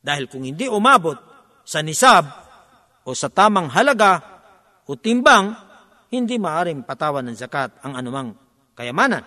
Dahil 0.00 0.24
kung 0.32 0.48
hindi 0.48 0.64
umabot 0.64 1.20
sa 1.68 1.84
nisab 1.84 2.24
o 3.04 3.12
sa 3.12 3.28
tamang 3.28 3.68
halaga 3.68 4.24
o 4.88 4.96
timbang, 4.96 5.52
hindi 6.08 6.40
maaring 6.40 6.88
patawan 6.88 7.28
ng 7.28 7.36
zakat 7.36 7.84
ang 7.84 7.92
anumang 7.92 8.32
kayamanan. 8.72 9.20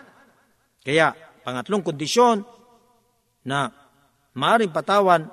Kaya, 0.81 1.13
pangatlong 1.45 1.85
kondisyon 1.85 2.41
na 3.45 3.69
maaring 4.33 4.73
patawan 4.73 5.29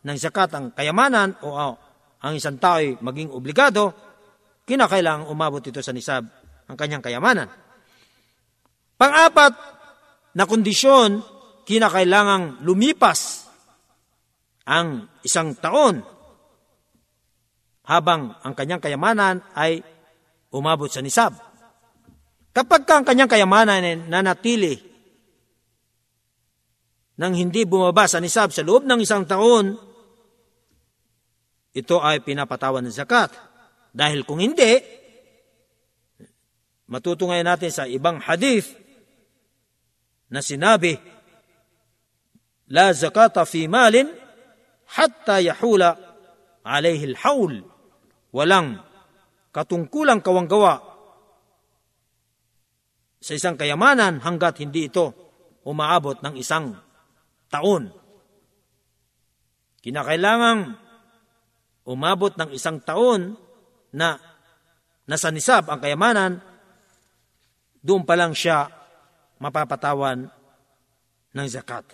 ng 0.00 0.16
zakat 0.16 0.48
ang 0.56 0.72
kayamanan 0.72 1.36
o 1.44 1.76
ang 2.24 2.32
isang 2.32 2.56
tao 2.56 2.80
ay 2.80 2.96
maging 3.04 3.28
obligado 3.36 3.92
kinakailangang 4.64 5.28
umabot 5.28 5.60
ito 5.60 5.84
sa 5.84 5.92
nisab 5.92 6.24
ang 6.64 6.76
kanyang 6.80 7.04
kayamanan. 7.04 7.52
Pang-apat 8.96 9.75
na 10.36 10.44
kondisyon, 10.44 11.24
kinakailangang 11.64 12.60
lumipas 12.60 13.48
ang 14.68 15.08
isang 15.24 15.56
taon 15.56 16.04
habang 17.88 18.36
ang 18.44 18.52
kanyang 18.52 18.82
kayamanan 18.84 19.40
ay 19.56 19.80
umabot 20.52 20.92
sa 20.92 21.00
nisab. 21.00 21.32
Kapag 22.52 22.84
ka 22.84 23.00
ang 23.00 23.06
kanyang 23.08 23.32
kayamanan 23.32 23.80
ay 23.80 23.96
nanatili 23.96 24.76
nang 27.16 27.32
hindi 27.32 27.64
bumaba 27.64 28.04
sa 28.04 28.20
nisab 28.20 28.52
sa 28.52 28.60
loob 28.60 28.84
ng 28.84 29.00
isang 29.00 29.24
taon, 29.24 29.72
ito 31.72 31.96
ay 32.04 32.20
pinapatawan 32.20 32.84
ng 32.84 32.92
zakat. 32.92 33.32
Dahil 33.96 34.28
kung 34.28 34.44
hindi, 34.44 34.76
matutungay 36.92 37.40
natin 37.40 37.72
sa 37.72 37.88
ibang 37.88 38.20
hadith 38.20 38.85
na 40.30 40.40
sinabi, 40.42 40.98
La 42.66 42.90
zakata 42.90 43.46
fi 43.46 43.70
malin 43.70 44.10
hatta 44.98 45.38
yahula 45.38 45.94
alayhi 46.66 47.14
al-hawl. 47.14 47.62
Walang 48.34 48.82
katungkulang 49.54 50.20
kawanggawa 50.20 50.82
sa 53.22 53.32
isang 53.32 53.56
kayamanan 53.56 54.20
hanggat 54.20 54.60
hindi 54.60 54.90
ito 54.90 55.14
umaabot 55.64 56.20
ng 56.20 56.34
isang 56.36 56.76
taon. 57.48 57.90
Kinakailangang 59.80 60.76
umabot 61.86 62.34
ng 62.34 62.50
isang 62.52 62.82
taon 62.82 63.38
na 63.94 64.18
nasa 65.06 65.30
nisab 65.30 65.70
ang 65.70 65.78
kayamanan, 65.78 66.42
doon 67.80 68.02
pa 68.02 68.18
lang 68.18 68.34
siya 68.34 68.75
mapapatawan 69.38 70.28
ng 71.36 71.46
zakat. 71.48 71.84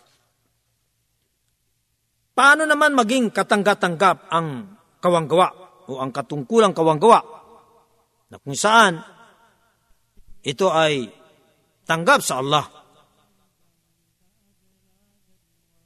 Paano 2.33 2.65
naman 2.65 2.97
maging 2.97 3.29
katanggatanggap 3.29 4.33
ang 4.33 4.79
kawanggawa 5.03 5.49
o 5.91 6.01
ang 6.01 6.15
katungkulang 6.15 6.73
kawanggawa 6.73 7.21
na 8.33 8.41
kung 8.41 8.57
saan 8.57 9.03
ito 10.43 10.73
ay 10.73 11.07
tanggap 11.85 12.25
sa 12.25 12.41
Allah. 12.41 12.67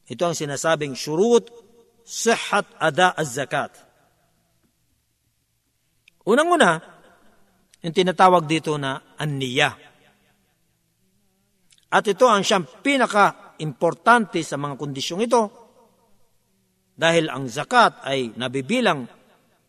Ito 0.07 0.23
ang 0.23 0.37
sinasabing 0.39 0.95
syurut 0.95 1.51
sihat 2.07 2.79
ada 2.79 3.11
az-zakat. 3.19 3.75
Unang-una, 6.27 6.79
yung 7.83 7.95
tinatawag 7.95 8.47
dito 8.47 8.79
na 8.79 9.03
aniya. 9.19 9.75
At 11.97 12.05
ito 12.05 12.29
ang 12.29 12.45
siyang 12.45 12.69
pinaka-importante 12.85 14.45
sa 14.45 14.61
mga 14.61 14.77
kondisyong 14.77 15.25
ito 15.25 15.43
dahil 16.93 17.33
ang 17.33 17.49
zakat 17.49 18.05
ay 18.05 18.37
nabibilang 18.37 19.09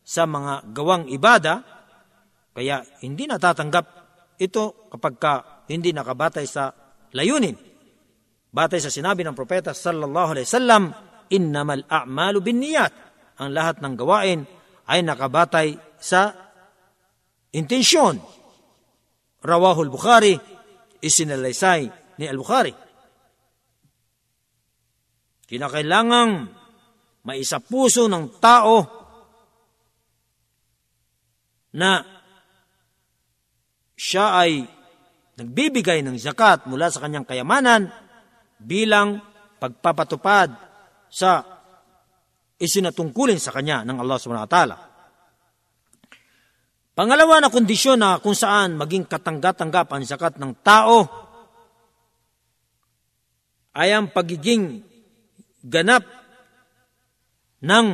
sa 0.04 0.28
mga 0.28 0.76
gawang 0.76 1.08
ibada, 1.08 1.64
kaya 2.52 2.84
hindi 3.00 3.32
natatanggap 3.32 3.86
ito 4.44 4.92
kapag 4.92 5.16
ka 5.16 5.34
hindi 5.72 5.96
nakabatay 5.96 6.44
sa 6.44 6.68
layunin. 7.16 7.56
Batay 8.52 8.80
sa 8.84 8.92
sinabi 8.92 9.24
ng 9.24 9.36
propeta 9.36 9.72
sallallahu 9.72 10.36
alaihi 10.36 10.48
wasallam, 10.48 10.84
innamal 11.32 11.88
a'malu 11.88 12.44
binniyat. 12.44 12.94
Ang 13.40 13.56
lahat 13.56 13.80
ng 13.80 13.94
gawain 13.96 14.44
ay 14.88 15.00
nakabatay 15.04 15.80
sa 15.96 16.36
intensyon. 17.56 18.20
Rawahul 19.44 19.92
Bukhari, 19.92 20.36
isinalaysay 21.00 22.07
ni 22.18 22.26
Al-Bukhari. 22.26 22.74
Kinakailangang 25.48 26.52
maisa 27.24 27.64
puso 27.64 28.12
ng 28.12 28.42
tao 28.44 28.76
na 31.78 32.04
siya 33.98 34.44
ay 34.44 34.66
nagbibigay 35.38 36.02
ng 36.02 36.18
zakat 36.18 36.66
mula 36.66 36.90
sa 36.90 37.02
kanyang 37.02 37.24
kayamanan 37.24 37.88
bilang 38.58 39.22
pagpapatupad 39.62 40.50
sa 41.08 41.46
isinatungkulin 42.58 43.38
sa 43.38 43.54
kanya 43.54 43.86
ng 43.86 43.98
Allah 44.02 44.18
subhanahu 44.18 44.48
wa 44.50 44.54
ta'ala. 44.54 44.78
Pangalawa 46.98 47.38
na 47.38 47.54
kondisyon 47.54 48.02
na 48.02 48.18
kung 48.18 48.34
saan 48.34 48.74
maging 48.74 49.06
katanggatanggap 49.06 49.94
ang 49.94 50.02
zakat 50.02 50.42
ng 50.42 50.66
tao 50.66 51.27
ay 53.78 53.94
ang 53.94 54.10
pagiging 54.10 54.82
ganap 55.62 56.02
ng 57.62 57.88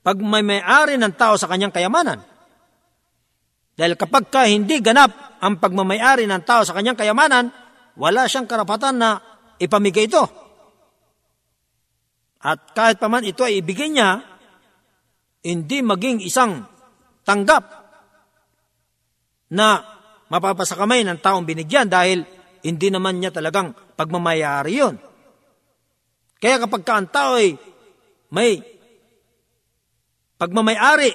pagmamayari 0.00 0.96
ng 0.96 1.12
tao 1.12 1.36
sa 1.36 1.44
kanyang 1.44 1.68
kayamanan. 1.68 2.24
Dahil 3.76 3.94
kapag 4.00 4.32
ka 4.32 4.48
hindi 4.48 4.80
ganap 4.80 5.38
ang 5.44 5.60
pagmamayari 5.60 6.24
ng 6.24 6.42
tao 6.48 6.64
sa 6.64 6.72
kanyang 6.72 6.96
kayamanan, 6.96 7.52
wala 8.00 8.24
siyang 8.24 8.48
karapatan 8.48 8.96
na 8.96 9.20
ipamigay 9.60 10.08
ito. 10.08 10.24
At 12.40 12.72
kahit 12.72 12.96
pa 12.96 13.12
man 13.12 13.28
ito 13.28 13.44
ay 13.44 13.60
ibigay 13.60 13.92
niya, 13.92 14.24
hindi 15.44 15.78
maging 15.84 16.24
isang 16.24 16.64
tanggap 17.28 17.64
na 19.52 19.84
mapapasakamay 20.32 21.04
ng 21.04 21.18
taong 21.20 21.44
binigyan 21.44 21.92
dahil 21.92 22.24
hindi 22.64 22.88
naman 22.90 23.18
niya 23.18 23.34
talagang 23.34 23.74
pagmamayari 23.94 24.72
yun. 24.74 24.96
Kaya 26.38 26.62
kapag 26.62 26.82
ka 26.86 26.92
ang 26.98 27.08
tao 27.10 27.34
ay 27.38 27.58
may 28.30 28.62
pagmamayari 30.38 31.10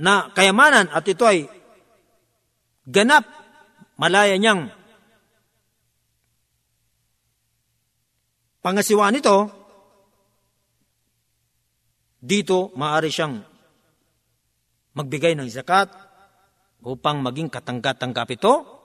na 0.00 0.30
kayamanan 0.32 0.88
at 0.94 1.04
ito 1.04 1.26
ay 1.26 1.50
ganap, 2.86 3.26
malaya 4.00 4.38
niyang 4.38 4.70
pangasiwaan 8.64 9.18
ito, 9.18 9.50
dito 12.20 12.70
maaari 12.76 13.10
siyang 13.10 13.42
magbigay 14.92 15.32
ng 15.36 15.48
zakat 15.48 15.88
upang 16.84 17.20
maging 17.20 17.52
katanggat-tanggap 17.52 18.28
ito? 18.32 18.79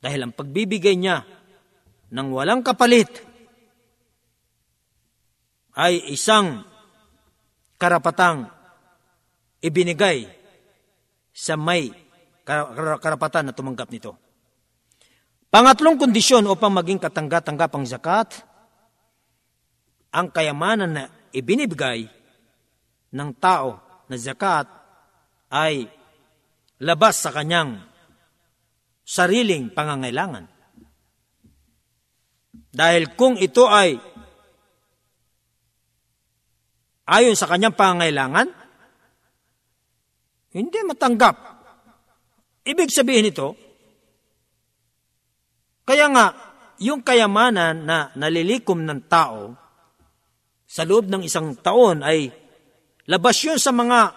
Dahil 0.00 0.28
ang 0.28 0.32
pagbibigay 0.32 0.94
niya 0.94 1.24
ng 2.12 2.28
walang 2.30 2.62
kapalit 2.62 3.10
ay 5.76 6.00
isang 6.12 6.64
karapatang 7.76 8.48
ibinigay 9.60 10.24
sa 11.36 11.58
may 11.58 11.92
karapatan 13.02 13.50
na 13.50 13.56
tumanggap 13.56 13.90
nito. 13.92 14.16
Pangatlong 15.52 16.00
kondisyon 16.00 16.48
upang 16.48 16.72
maging 16.72 17.00
katanggat-tanggap 17.00 17.70
ang 17.74 17.84
zakat, 17.84 18.28
ang 20.12 20.32
kayamanan 20.32 20.90
na 20.96 21.04
ibinibigay 21.34 22.08
ng 23.12 23.30
tao 23.36 23.80
na 24.08 24.16
zakat 24.16 24.68
ay 25.52 25.88
labas 26.80 27.20
sa 27.20 27.32
kanyang 27.32 27.80
sariling 29.06 29.70
pangangailangan. 29.70 30.50
Dahil 32.74 33.14
kung 33.14 33.38
ito 33.38 33.70
ay 33.70 33.94
ayon 37.06 37.38
sa 37.38 37.46
kanyang 37.46 37.78
pangangailangan, 37.78 38.50
hindi 40.52 40.78
matanggap. 40.82 41.36
Ibig 42.66 42.90
sabihin 42.90 43.30
ito, 43.30 43.54
kaya 45.86 46.10
nga, 46.10 46.26
yung 46.82 47.00
kayamanan 47.00 47.86
na 47.86 48.10
nalilikom 48.18 48.82
ng 48.82 49.00
tao 49.06 49.54
sa 50.66 50.82
loob 50.82 51.06
ng 51.06 51.22
isang 51.22 51.54
taon 51.62 52.02
ay 52.02 52.28
labas 53.06 53.38
yun 53.46 53.56
sa 53.56 53.70
mga 53.70 54.12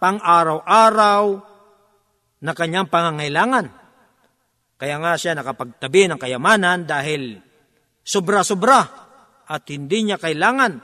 pang-araw-araw, 0.00 1.50
na 2.40 2.56
kanyang 2.56 2.88
pangangailangan. 2.88 3.68
Kaya 4.80 4.96
nga 4.96 5.12
siya 5.20 5.36
nakapagtabi 5.36 6.08
ng 6.08 6.16
kayamanan 6.16 6.88
dahil 6.88 7.36
sobra-sobra 8.00 8.80
at 9.44 9.62
hindi 9.68 10.08
niya 10.08 10.16
kailangan. 10.16 10.80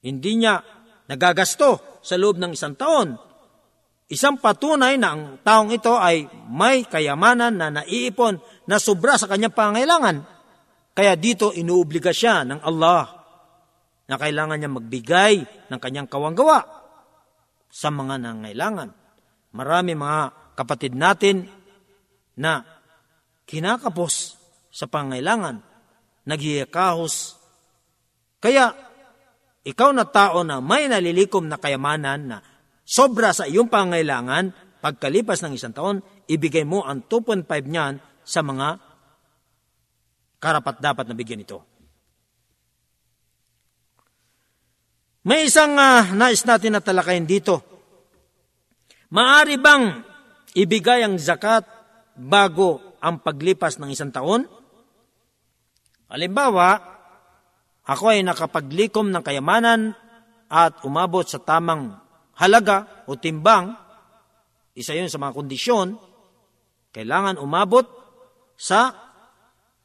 Hindi 0.00 0.32
niya 0.40 0.56
nagagasto 1.04 2.00
sa 2.00 2.16
loob 2.16 2.40
ng 2.40 2.56
isang 2.56 2.80
taon. 2.80 3.12
Isang 4.08 4.40
patunay 4.40 4.96
na 4.96 5.08
ang 5.12 5.22
taong 5.44 5.68
ito 5.74 6.00
ay 6.00 6.24
may 6.48 6.88
kayamanan 6.88 7.60
na 7.60 7.68
naiipon 7.68 8.40
na 8.70 8.80
sobra 8.80 9.20
sa 9.20 9.28
kanyang 9.28 9.52
pangangailangan. 9.52 10.16
Kaya 10.96 11.12
dito 11.12 11.52
inuobliga 11.52 12.08
siya 12.08 12.46
ng 12.48 12.64
Allah 12.64 13.04
na 14.08 14.16
kailangan 14.16 14.56
niya 14.56 14.70
magbigay 14.72 15.34
ng 15.68 15.78
kanyang 15.82 16.08
kawanggawa 16.08 16.64
sa 17.68 17.92
mga 17.92 18.16
nangailangan. 18.22 18.88
Marami 19.52 19.92
mga 19.92 20.54
kapatid 20.56 20.96
natin 20.96 21.65
na 22.36 22.62
kinakapos 23.48 24.36
sa 24.68 24.84
pangailangan, 24.86 25.60
naghihikahos. 26.28 27.40
Kaya, 28.38 28.76
ikaw 29.64 29.90
na 29.90 30.04
tao 30.04 30.44
na 30.44 30.60
may 30.60 30.86
nalilikom 30.86 31.48
na 31.48 31.56
kayamanan 31.56 32.20
na 32.28 32.38
sobra 32.84 33.32
sa 33.32 33.48
iyong 33.48 33.72
pangailangan, 33.72 34.52
pagkalipas 34.84 35.42
ng 35.42 35.56
isang 35.56 35.74
taon, 35.74 36.04
ibigay 36.28 36.62
mo 36.62 36.84
ang 36.84 37.08
2.5 37.08 37.48
niyan 37.66 37.98
sa 38.22 38.44
mga 38.44 38.78
karapat 40.38 40.76
dapat 40.78 41.04
na 41.08 41.16
bigyan 41.16 41.42
ito. 41.42 41.58
May 45.26 45.50
isang 45.50 45.74
uh, 45.74 46.14
nais 46.14 46.46
natin 46.46 46.78
na 46.78 46.84
talakayin 46.84 47.26
dito 47.26 47.76
Maari 49.14 49.54
bang 49.54 50.02
ibigay 50.58 51.06
ang 51.06 51.14
zakat 51.14 51.62
bago 52.16 52.96
ang 53.04 53.20
paglipas 53.20 53.76
ng 53.76 53.92
isang 53.92 54.10
taon? 54.10 54.48
Halimbawa, 56.08 56.68
ako 57.86 58.04
ay 58.10 58.24
nakapaglikom 58.24 59.12
ng 59.12 59.22
kayamanan 59.22 59.94
at 60.50 60.82
umabot 60.82 61.22
sa 61.22 61.38
tamang 61.38 61.94
halaga 62.38 63.06
o 63.06 63.14
timbang, 63.14 63.74
isa 64.76 64.92
yun 64.92 65.10
sa 65.10 65.22
mga 65.22 65.32
kondisyon, 65.34 65.96
kailangan 66.92 67.40
umabot 67.40 67.84
sa 68.56 68.92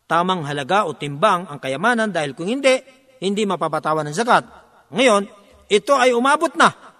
tamang 0.07 0.43
halaga 0.43 0.87
o 0.87 0.95
timbang 0.95 1.47
ang 1.47 1.59
kayamanan 1.59 2.11
dahil 2.11 2.35
kung 2.35 2.47
hindi, 2.47 2.79
hindi 3.23 3.43
mapapatawan 3.47 4.07
ng 4.07 4.15
zakat. 4.15 4.43
Ngayon, 4.91 5.23
ito 5.71 5.93
ay 5.95 6.11
umabot 6.11 6.51
na 6.59 6.90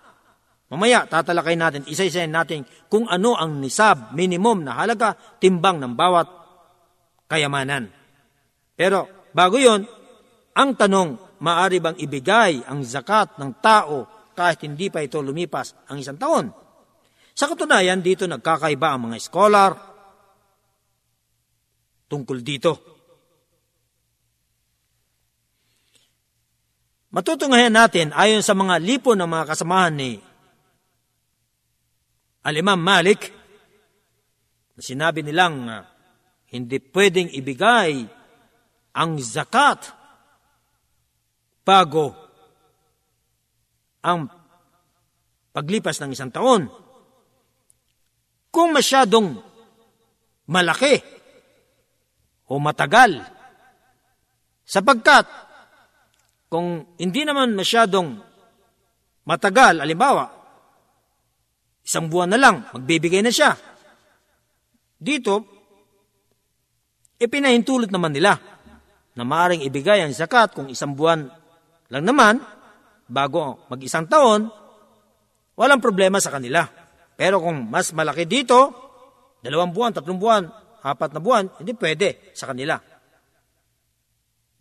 Mamaya, 0.71 1.03
tatalakay 1.03 1.59
natin, 1.59 1.83
isa-isayin 1.83 2.31
natin 2.31 2.63
kung 2.87 3.03
ano 3.03 3.35
ang 3.35 3.59
nisab, 3.59 4.15
minimum 4.15 4.63
na 4.63 4.79
halaga, 4.79 5.19
timbang 5.35 5.83
ng 5.83 5.99
bawat 5.99 6.31
kayamanan. 7.27 7.91
Pero, 8.79 9.27
bago 9.35 9.59
yon, 9.59 9.83
ang 10.55 10.71
tanong, 10.79 11.35
maari 11.43 11.83
bang 11.83 11.99
ibigay 11.99 12.63
ang 12.63 12.87
zakat 12.87 13.35
ng 13.35 13.59
tao 13.59 14.31
kahit 14.31 14.63
hindi 14.63 14.87
pa 14.87 15.03
ito 15.03 15.19
lumipas 15.19 15.75
ang 15.91 15.99
isang 15.99 16.15
taon? 16.15 16.47
Sa 17.35 17.51
katunayan, 17.51 17.99
dito 17.99 18.23
nagkakaiba 18.23 18.95
ang 18.95 19.11
mga 19.11 19.17
scholar 19.19 19.71
tungkol 22.07 22.39
dito. 22.39 22.71
Matutunghayan 27.11 27.75
natin 27.75 28.15
ayon 28.15 28.39
sa 28.39 28.55
mga 28.55 28.79
lipon 28.79 29.19
ng 29.19 29.27
mga 29.27 29.51
kasamahan 29.51 29.95
ni 29.99 30.30
Al-Imam 32.41 32.81
Malik, 32.81 33.29
na 34.73 34.81
sinabi 34.81 35.21
nilang 35.21 35.55
uh, 35.69 35.85
hindi 36.49 36.81
pwedeng 36.81 37.29
ibigay 37.29 38.01
ang 38.97 39.11
zakat 39.21 39.93
bago 41.61 42.11
ang 44.01 44.25
paglipas 45.53 46.01
ng 46.01 46.11
isang 46.11 46.33
taon. 46.33 46.65
Kung 48.51 48.73
masyadong 48.75 49.37
malaki 50.49 50.99
o 52.51 52.59
matagal, 52.59 53.21
sapagkat 54.65 55.23
kung 56.51 56.83
hindi 56.99 57.23
naman 57.23 57.55
masyadong 57.55 58.19
matagal, 59.23 59.79
alimbawa, 59.79 60.40
isang 61.81 62.07
buwan 62.07 62.33
na 62.33 62.39
lang, 62.39 62.55
magbibigay 62.73 63.21
na 63.25 63.33
siya. 63.33 63.57
Dito, 65.01 65.41
ipinahintulot 67.17 67.89
naman 67.89 68.13
nila 68.13 68.37
na 69.17 69.23
maaring 69.25 69.65
ibigay 69.65 70.01
ang 70.01 70.13
zakat 70.13 70.53
kung 70.55 70.69
isang 70.69 70.93
buwan 70.93 71.27
lang 71.91 72.05
naman, 72.07 72.39
bago 73.11 73.67
mag-isang 73.67 74.07
taon, 74.07 74.47
walang 75.59 75.83
problema 75.83 76.23
sa 76.23 76.31
kanila. 76.31 76.63
Pero 77.19 77.43
kung 77.43 77.67
mas 77.67 77.91
malaki 77.91 78.23
dito, 78.23 78.71
dalawang 79.43 79.75
buwan, 79.75 79.91
tatlong 79.91 80.21
buwan, 80.21 80.43
apat 80.79 81.11
na 81.11 81.19
buwan, 81.19 81.51
hindi 81.59 81.75
pwede 81.75 82.31
sa 82.31 82.47
kanila. 82.49 82.79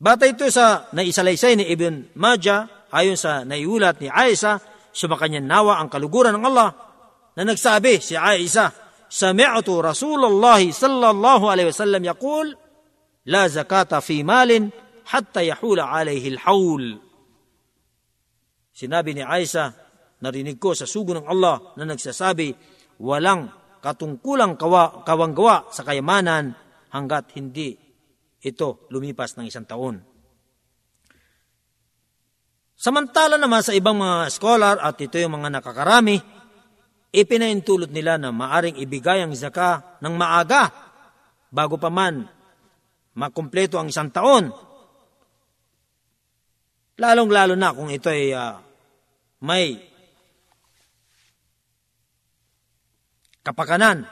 Bata 0.01 0.25
ito 0.27 0.49
sa 0.51 0.91
naisalaysay 0.91 1.61
ni 1.61 1.65
Ibn 1.71 2.19
Majah, 2.19 2.89
ayon 2.91 3.15
sa 3.15 3.47
naiulat 3.47 4.03
ni 4.03 4.11
Aisha, 4.11 4.59
sumakanya 4.91 5.39
nawa 5.39 5.79
ang 5.79 5.87
kaluguran 5.87 6.35
ng 6.35 6.45
Allah, 6.51 6.90
na 7.41 7.49
nagsabi 7.49 8.05
si 8.05 8.21
Aisha, 8.21 8.69
Sami'atu 9.09 9.81
Rasulullah 9.81 10.61
sallallahu 10.61 11.49
alaihi 11.49 11.73
wasallam 11.73 12.05
yakul, 12.05 12.53
La 13.33 13.49
zakata 13.49 14.05
fi 14.05 14.21
malin 14.21 14.69
hatta 15.09 15.41
yahula 15.41 15.89
alayhi 15.89 16.37
al-hawl. 16.37 17.01
Sinabi 18.77 19.17
ni 19.17 19.25
Aisha, 19.25 19.73
narinig 20.21 20.61
ko 20.61 20.77
sa 20.77 20.85
sugo 20.85 21.17
ng 21.17 21.25
Allah 21.25 21.73
na 21.81 21.89
nagsasabi, 21.89 22.53
walang 23.01 23.49
katungkulang 23.81 24.61
kawa, 24.61 25.01
kawanggawa 25.01 25.73
sa 25.73 25.81
kayamanan 25.81 26.53
hanggat 26.93 27.33
hindi 27.41 27.73
ito 28.45 28.85
lumipas 28.93 29.41
ng 29.41 29.49
isang 29.49 29.65
taon. 29.65 29.97
Samantala 32.77 33.41
naman 33.41 33.65
sa 33.65 33.73
ibang 33.73 33.97
mga 33.97 34.29
scholar 34.29 34.77
at 34.81 34.97
ito 35.01 35.17
yung 35.17 35.41
mga 35.41 35.61
nakakarami, 35.61 36.40
ipinaintulot 37.11 37.91
nila 37.91 38.17
na 38.17 38.31
maaring 38.31 38.79
ibigay 38.79 39.23
ang 39.23 39.35
zaka 39.35 39.99
ng 40.03 40.15
maaga 40.15 40.71
bago 41.51 41.75
pa 41.77 41.91
man 41.91 42.27
makumpleto 43.15 43.77
ang 43.77 43.91
isang 43.91 44.09
taon. 44.09 44.55
Lalong-lalo 47.01 47.57
na 47.57 47.73
kung 47.73 47.89
ito 47.89 48.13
ay 48.13 48.37
uh, 48.37 48.61
may 49.41 49.81
kapakanan 53.41 54.05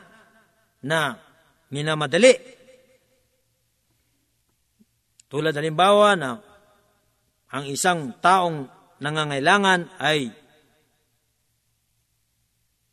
na 0.83 1.21
minamadali. 1.69 2.33
Tulad 5.29 5.53
halimbawa 5.53 6.17
na 6.17 6.41
ang 7.53 7.65
isang 7.69 8.17
taong 8.25 8.65
nangangailangan 9.05 10.01
ay 10.01 10.33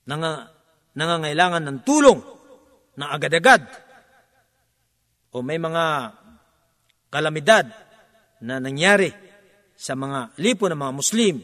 nang, 0.05 0.21
nangangailangan 0.95 1.63
ng 1.65 1.77
tulong 1.83 2.19
na 2.95 3.11
agad-agad 3.11 3.61
o 5.35 5.43
may 5.43 5.59
mga 5.59 6.15
kalamidad 7.11 7.67
na 8.39 8.63
nangyari 8.63 9.11
sa 9.75 9.93
mga 9.93 10.39
lipo 10.39 10.71
ng 10.71 10.79
mga 10.79 10.93
Muslim 10.95 11.35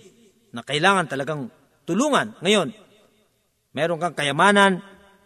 na 0.55 0.63
kailangan 0.63 1.11
talagang 1.11 1.51
tulungan. 1.83 2.39
Ngayon, 2.39 2.71
meron 3.75 3.99
kang 3.99 4.15
kayamanan 4.15 4.79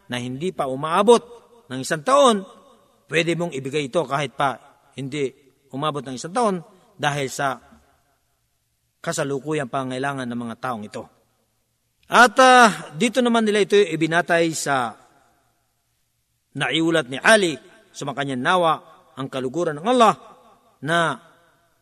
na 0.09 0.17
hindi 0.17 0.49
pa 0.49 0.65
umaabot 0.65 1.21
ng 1.69 1.79
isang 1.81 2.01
taon, 2.01 2.45
pwede 3.09 3.37
mong 3.37 3.53
ibigay 3.53 3.89
ito 3.89 4.01
kahit 4.05 4.33
pa 4.33 4.57
hindi 4.97 5.29
umabot 5.69 6.01
ng 6.01 6.17
isang 6.17 6.33
taon 6.33 6.55
dahil 6.97 7.29
sa 7.29 7.61
kasalukuyang 9.01 9.69
pangailangan 9.69 10.25
ng 10.25 10.39
mga 10.39 10.55
taong 10.57 10.83
ito. 10.85 11.14
At 12.05 12.37
uh, 12.37 12.93
dito 12.93 13.17
naman 13.21 13.45
nila 13.45 13.65
ito 13.65 13.73
ibinatay 13.73 14.53
sa 14.53 14.93
naiulat 16.53 17.09
ni 17.09 17.17
Ali 17.17 17.57
sa 17.89 18.03
makanyang 18.05 18.43
nawa 18.45 18.73
ang 19.17 19.25
kaluguran 19.25 19.81
ng 19.81 19.87
Allah 19.89 20.13
na 20.85 21.17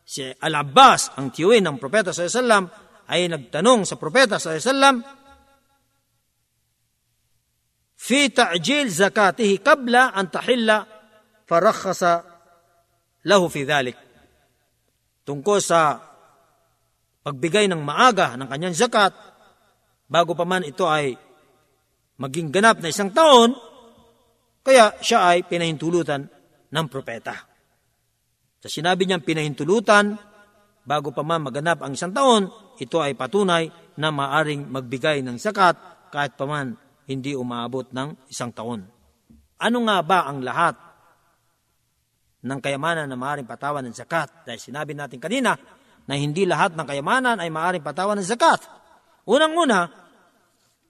si 0.04 0.24
Al-Abbas, 0.24 1.18
ang 1.20 1.28
tiyuin 1.28 1.64
ng 1.64 1.76
Propeta 1.76 2.14
sallallahu 2.14 2.84
ay 3.08 3.28
nagtanong 3.28 3.84
sa 3.84 4.00
propeta 4.00 4.40
sa 4.40 4.56
sallam 4.56 5.04
fi 8.00 8.32
ta'jil 8.32 8.88
zakatihi 8.88 9.60
qabla 9.60 10.16
an 10.16 10.32
tahilla 10.32 10.88
farakhasa 11.44 12.24
lahu 13.28 13.48
fi 13.52 13.68
dhalik. 13.68 13.96
Tungkol 15.24 15.58
sa 15.60 15.96
pagbigay 17.24 17.68
ng 17.68 17.80
maaga 17.80 18.36
ng 18.36 18.48
kanyang 18.48 18.76
zakat 18.76 19.12
bago 20.14 20.38
pa 20.38 20.46
man 20.46 20.62
ito 20.62 20.86
ay 20.86 21.18
maging 22.22 22.54
ganap 22.54 22.78
na 22.78 22.94
isang 22.94 23.10
taon 23.10 23.50
kaya 24.62 24.94
siya 25.02 25.34
ay 25.34 25.42
pinahintulutan 25.42 26.22
ng 26.70 26.86
propeta. 26.86 27.34
Sa 28.62 28.68
sinabi 28.70 29.04
niyang 29.04 29.26
pinahintulutan, 29.26 30.16
bago 30.86 31.10
pa 31.10 31.26
man 31.26 31.50
maganap 31.50 31.82
ang 31.82 31.98
isang 31.98 32.14
taon, 32.14 32.48
ito 32.78 33.02
ay 33.02 33.18
patunay 33.18 33.68
na 33.98 34.08
maaring 34.14 34.70
magbigay 34.70 35.20
ng 35.20 35.36
zakat 35.36 35.76
kahit 36.08 36.38
pa 36.38 36.46
man 36.46 36.78
hindi 37.10 37.34
umaabot 37.36 37.92
ng 37.92 38.30
isang 38.30 38.54
taon. 38.54 38.86
Ano 39.60 39.78
nga 39.84 40.00
ba 40.00 40.30
ang 40.30 40.40
lahat 40.40 40.78
ng 42.40 42.58
kayamanan 42.62 43.10
na 43.10 43.18
maaring 43.18 43.44
patawan 43.44 43.84
ng 43.84 43.92
zakat? 43.98 44.46
Dahil 44.46 44.62
sinabi 44.62 44.96
natin 44.96 45.18
kanina 45.18 45.58
na 46.06 46.14
hindi 46.16 46.48
lahat 46.48 46.72
ng 46.72 46.86
kayamanan 46.86 47.42
ay 47.42 47.52
maaring 47.52 47.84
patawan 47.84 48.16
ng 48.16 48.24
zakat. 48.24 48.64
Unang-una, 49.28 50.03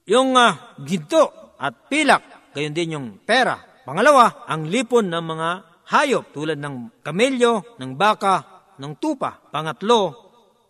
yung 0.05 0.37
uh, 0.37 0.77
ginto 0.85 1.53
at 1.57 1.89
pilak, 1.89 2.53
gayon 2.53 2.73
din 2.77 2.95
yung 2.95 3.07
pera. 3.25 3.57
Pangalawa, 3.85 4.45
ang 4.49 4.69
lipon 4.69 5.09
ng 5.09 5.25
mga 5.25 5.49
hayop 5.93 6.33
tulad 6.33 6.57
ng 6.57 7.01
kamelyo, 7.05 7.77
ng 7.77 7.91
baka, 7.93 8.65
ng 8.81 8.97
tupa. 8.97 9.37
Pangatlo, 9.49 10.01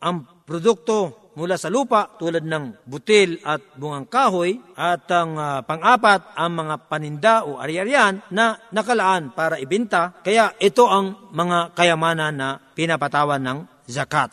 ang 0.03 0.43
produkto 0.43 1.31
mula 1.35 1.59
sa 1.59 1.67
lupa 1.67 2.15
tulad 2.15 2.47
ng 2.47 2.87
butil 2.87 3.43
at 3.43 3.75
bungang 3.75 4.07
kahoy 4.07 4.55
at 4.79 5.03
ang 5.11 5.35
uh, 5.35 5.59
pang-apat 5.67 6.31
ang 6.35 6.51
mga 6.55 6.75
paninda 6.87 7.35
o 7.43 7.59
ari-arian 7.59 8.23
na 8.31 8.55
nakalaan 8.71 9.35
para 9.35 9.59
ibenta. 9.59 10.15
Kaya 10.23 10.55
ito 10.63 10.87
ang 10.87 11.31
mga 11.35 11.75
kayamanan 11.75 12.33
na 12.35 12.49
pinapatawan 12.71 13.43
ng 13.43 13.59
zakat. 13.91 14.31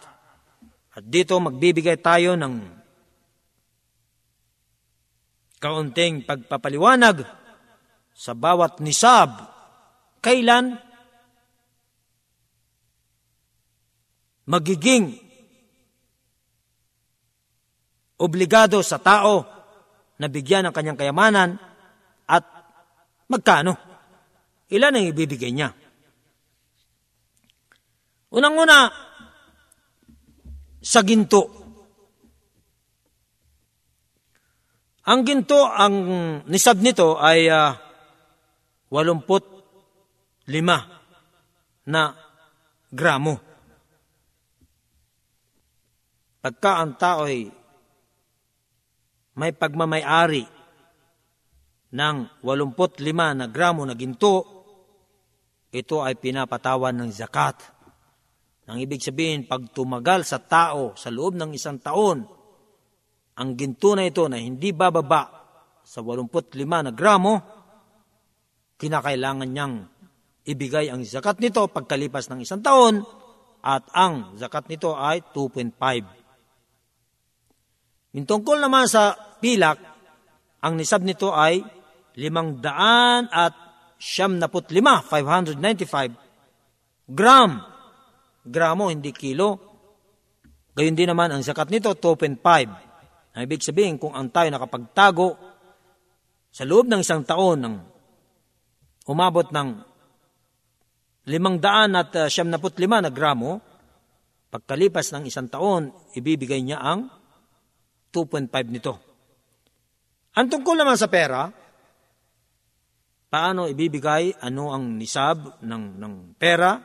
At 0.94 1.02
dito 1.02 1.34
magbibigay 1.42 1.98
tayo 1.98 2.38
ng 2.38 2.81
kaunting 5.62 6.26
pagpapaliwanag 6.26 7.22
sa 8.10 8.34
bawat 8.34 8.82
nisab. 8.82 9.30
Kailan 10.18 10.74
magiging 14.50 15.14
obligado 18.18 18.82
sa 18.82 18.98
tao 18.98 19.46
na 20.18 20.26
bigyan 20.26 20.66
ng 20.70 20.74
kanyang 20.74 20.98
kayamanan 20.98 21.58
at 22.26 22.42
magkano? 23.30 23.78
Ilan 24.70 24.98
ang 24.98 25.06
ibibigay 25.06 25.54
niya? 25.54 25.70
Unang-una, 28.32 28.88
sa 30.82 31.00
ginto. 31.06 31.61
Ang 35.02 35.26
ginto, 35.26 35.66
ang 35.66 35.94
nisab 36.46 36.78
nito 36.78 37.18
ay 37.18 37.50
uh, 37.50 37.74
85 38.86 40.46
na 41.90 42.14
gramo. 42.86 43.34
Pagka 46.38 46.72
ang 46.78 46.94
tao 46.94 47.26
ay 47.26 47.50
may 49.32 49.50
pagmamayari 49.50 50.46
ng 51.92 52.16
85 52.46 53.02
na 53.42 53.46
gramo 53.50 53.82
na 53.82 53.98
ginto, 53.98 54.34
ito 55.74 55.98
ay 55.98 56.14
pinapatawan 56.14 56.94
ng 56.94 57.10
zakat. 57.10 57.58
Ang 58.70 58.78
ibig 58.78 59.02
sabihin, 59.02 59.50
pag 59.50 59.66
tumagal 59.74 60.22
sa 60.22 60.38
tao 60.38 60.94
sa 60.94 61.10
loob 61.10 61.34
ng 61.34 61.50
isang 61.58 61.82
taon, 61.82 62.22
ang 63.38 63.56
ginto 63.56 63.96
na 63.96 64.04
ito 64.04 64.28
na 64.28 64.36
hindi 64.36 64.76
bababa 64.76 65.40
sa 65.82 66.04
85 66.04 66.68
na 66.68 66.92
gramo, 66.92 67.32
kinakailangan 68.76 69.48
niyang 69.48 69.88
ibigay 70.46 70.86
ang 70.90 71.02
zakat 71.06 71.38
nito 71.38 71.68
pagkalipas 71.70 72.26
ng 72.30 72.40
isang 72.42 72.60
taon 72.60 73.02
at 73.62 73.86
ang 73.94 74.34
zakat 74.36 74.68
nito 74.68 74.96
ay 74.98 75.22
2.5. 75.30 76.04
Yung 78.12 78.28
tungkol 78.28 78.60
naman 78.60 78.84
sa 78.90 79.16
pilak, 79.40 79.78
ang 80.62 80.76
nisab 80.76 81.02
nito 81.06 81.32
ay 81.32 81.64
500 82.14 83.32
at 83.32 83.54
siyam 83.96 84.36
naput 84.36 84.68
lima, 84.74 85.00
595 85.00 86.12
gram. 87.08 87.64
Gramo, 88.42 88.90
hindi 88.90 89.14
kilo. 89.14 89.70
Gayun 90.74 90.98
din 90.98 91.06
naman 91.06 91.30
ang 91.30 91.46
zakat 91.46 91.70
nito, 91.70 91.94
2.5. 91.94 92.91
Ang 93.32 93.48
ibig 93.48 93.64
sabihin, 93.64 93.96
kung 93.96 94.12
ang 94.12 94.28
tayo 94.28 94.52
nakapagtago 94.52 95.28
sa 96.52 96.68
loob 96.68 96.84
ng 96.84 97.00
isang 97.00 97.24
taon 97.24 97.58
ng 97.64 97.76
umabot 99.08 99.48
ng 99.48 99.68
limang 101.32 101.56
daan 101.56 101.96
at 101.96 102.12
uh, 102.18 102.28
siyam 102.28 102.52
naput 102.52 102.76
lima 102.76 103.00
na 103.00 103.08
gramo, 103.08 103.56
pagkalipas 104.52 105.16
ng 105.16 105.24
isang 105.24 105.48
taon, 105.48 105.88
ibibigay 106.12 106.60
niya 106.60 106.82
ang 106.82 107.08
2.5 108.12 108.52
nito. 108.68 108.94
Ang 110.36 110.46
tungkol 110.52 110.76
naman 110.76 111.00
sa 111.00 111.08
pera, 111.08 111.48
paano 113.32 113.64
ibibigay, 113.64 114.44
ano 114.44 114.76
ang 114.76 115.00
nisab 115.00 115.64
ng, 115.64 115.84
ng 115.96 116.14
pera, 116.36 116.76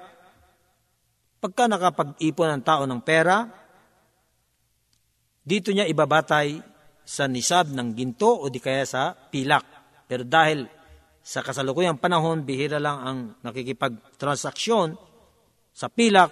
pagka 1.44 1.68
nakapag-ipon 1.68 2.50
ang 2.56 2.64
tao 2.64 2.88
ng 2.88 3.02
pera, 3.04 3.67
dito 5.48 5.72
niya 5.72 5.88
ibabatay 5.88 6.60
sa 7.08 7.24
nisab 7.24 7.72
ng 7.72 7.96
ginto 7.96 8.28
o 8.28 8.52
di 8.52 8.60
kaya 8.60 8.84
sa 8.84 9.16
pilak. 9.16 9.64
Pero 10.04 10.28
dahil 10.28 10.68
sa 11.24 11.40
kasalukuyang 11.40 12.04
panahon, 12.04 12.44
bihira 12.44 12.84
lang 12.84 12.98
ang 13.00 13.20
nakikipagtransaksyon. 13.48 15.00
Sa 15.72 15.88
pilak, 15.88 16.32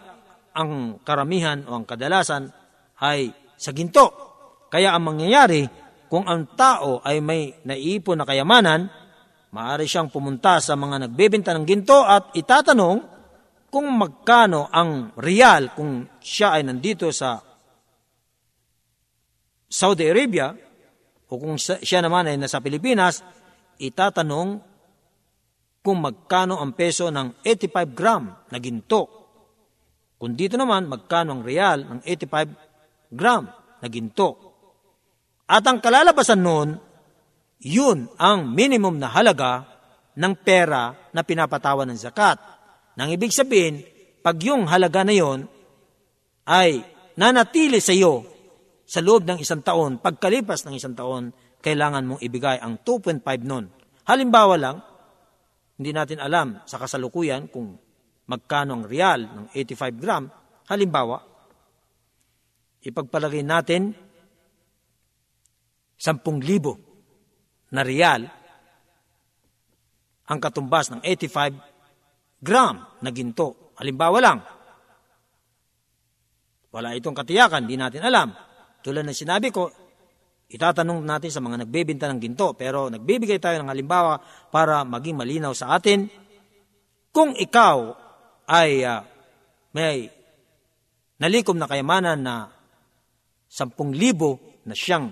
ang 0.51 0.99
karamihan 1.07 1.63
o 1.63 1.79
ang 1.79 1.87
kadalasan 1.87 2.51
ay 2.99 3.31
sa 3.55 3.71
ginto. 3.71 4.11
Kaya 4.67 4.91
ang 4.91 5.15
mangyayari, 5.15 5.63
kung 6.11 6.27
ang 6.27 6.51
tao 6.59 6.99
ay 6.99 7.23
may 7.23 7.55
naiipon 7.63 8.19
na 8.19 8.27
kayamanan, 8.27 8.91
maaari 9.55 9.87
siyang 9.87 10.11
pumunta 10.11 10.59
sa 10.59 10.75
mga 10.75 11.07
nagbebenta 11.07 11.55
ng 11.55 11.63
ginto 11.63 12.03
at 12.03 12.35
itatanong 12.35 12.99
kung 13.71 13.87
magkano 13.95 14.67
ang 14.71 15.15
real 15.19 15.71
kung 15.71 16.03
siya 16.19 16.59
ay 16.59 16.67
nandito 16.67 17.11
sa 17.15 17.54
Saudi 19.75 20.07
Arabia 20.07 20.55
o 21.27 21.35
kung 21.35 21.59
siya 21.59 21.99
naman 21.99 22.31
ay 22.31 22.39
nasa 22.39 22.63
Pilipinas, 22.63 23.19
itatanong 23.75 24.63
kung 25.83 25.99
magkano 25.99 26.63
ang 26.63 26.71
peso 26.71 27.11
ng 27.11 27.43
85 27.43 27.91
gram 27.91 28.23
na 28.47 28.57
ginto. 28.63 29.03
Kung 30.15 30.31
dito 30.31 30.55
naman, 30.55 30.87
magkano 30.87 31.35
ang 31.35 31.41
real 31.43 31.83
ng 31.83 31.99
85 32.07 33.11
gram 33.11 33.51
na 33.83 33.87
ginto. 33.91 34.29
At 35.43 35.67
ang 35.67 35.83
kalalabasan 35.83 36.39
noon, 36.39 36.69
yun 37.59 38.07
ang 38.15 38.47
minimum 38.47 38.95
na 38.95 39.11
halaga 39.11 39.67
ng 40.15 40.33
pera 40.39 40.95
na 41.11 41.21
pinapatawan 41.27 41.91
ng 41.91 41.99
zakat. 41.99 42.39
Nang 42.95 43.11
ibig 43.11 43.35
sabihin, 43.35 43.83
pag 44.23 44.39
yung 44.39 44.71
halaga 44.71 45.03
na 45.03 45.11
yon 45.11 45.51
ay 46.47 46.79
nanatili 47.19 47.83
sa 47.83 47.91
iyo 47.91 48.34
sa 48.85 49.01
loob 49.01 49.25
ng 49.25 49.41
isang 49.41 49.65
taon, 49.65 49.97
pagkalipas 49.97 50.61
ng 50.65 50.77
isang 50.77 50.93
taon, 50.93 51.33
kailangan 51.65 52.05
mong 52.05 52.21
ibigay 52.21 52.61
ang 52.61 52.77
2.5 52.85 53.25
nun. 53.41 53.65
Halimbawa 54.05 54.55
lang, 54.61 54.77
hindi 55.81 55.91
natin 55.91 56.21
alam 56.21 56.61
sa 56.69 56.77
kasalukuyan 56.77 57.49
kung 57.49 57.73
magkano 58.29 58.77
ang 58.77 58.83
real 58.85 59.25
ng 59.25 59.45
85 59.51 59.97
gram. 59.97 60.29
Halimbawa, 60.69 61.17
ipagpalagay 62.85 63.41
natin 63.41 63.97
10,000 65.97 67.73
na 67.73 67.81
real 67.81 68.21
ang 70.25 70.39
katumbas 70.41 70.93
ng 70.93 71.01
85 71.01 71.57
gram 72.45 72.85
na 73.01 73.09
ginto. 73.09 73.73
Halimbawa 73.81 74.17
lang, 74.21 74.39
wala 76.69 76.93
itong 76.93 77.17
katiyakan, 77.17 77.65
di 77.65 77.75
natin 77.79 78.05
alam. 78.05 78.44
Tulad 78.85 79.01
ng 79.01 79.17
sinabi 79.17 79.49
ko, 79.49 79.85
Itatanong 80.45 81.01
natin 81.01 81.33
sa 81.33 81.41
mga 81.41 81.65
nagbebenta 81.65 82.05
ng 82.05 82.21
ginto, 82.21 82.53
pero 82.53 82.85
nagbibigay 82.93 83.41
tayo 83.41 83.57
ng 83.57 83.69
halimbawa 83.73 84.21
para 84.53 84.85
maging 84.85 85.17
malinaw 85.17 85.57
sa 85.57 85.73
atin. 85.73 86.05
Kung 87.09 87.33
ikaw 87.33 87.97
ay 88.45 88.85
uh, 88.85 89.01
may 89.73 90.05
nalikom 91.17 91.57
na 91.57 91.65
kayamanan 91.65 92.21
na 92.21 92.53
10,000 93.49 93.73
na 94.69 94.75
siyang 94.77 95.09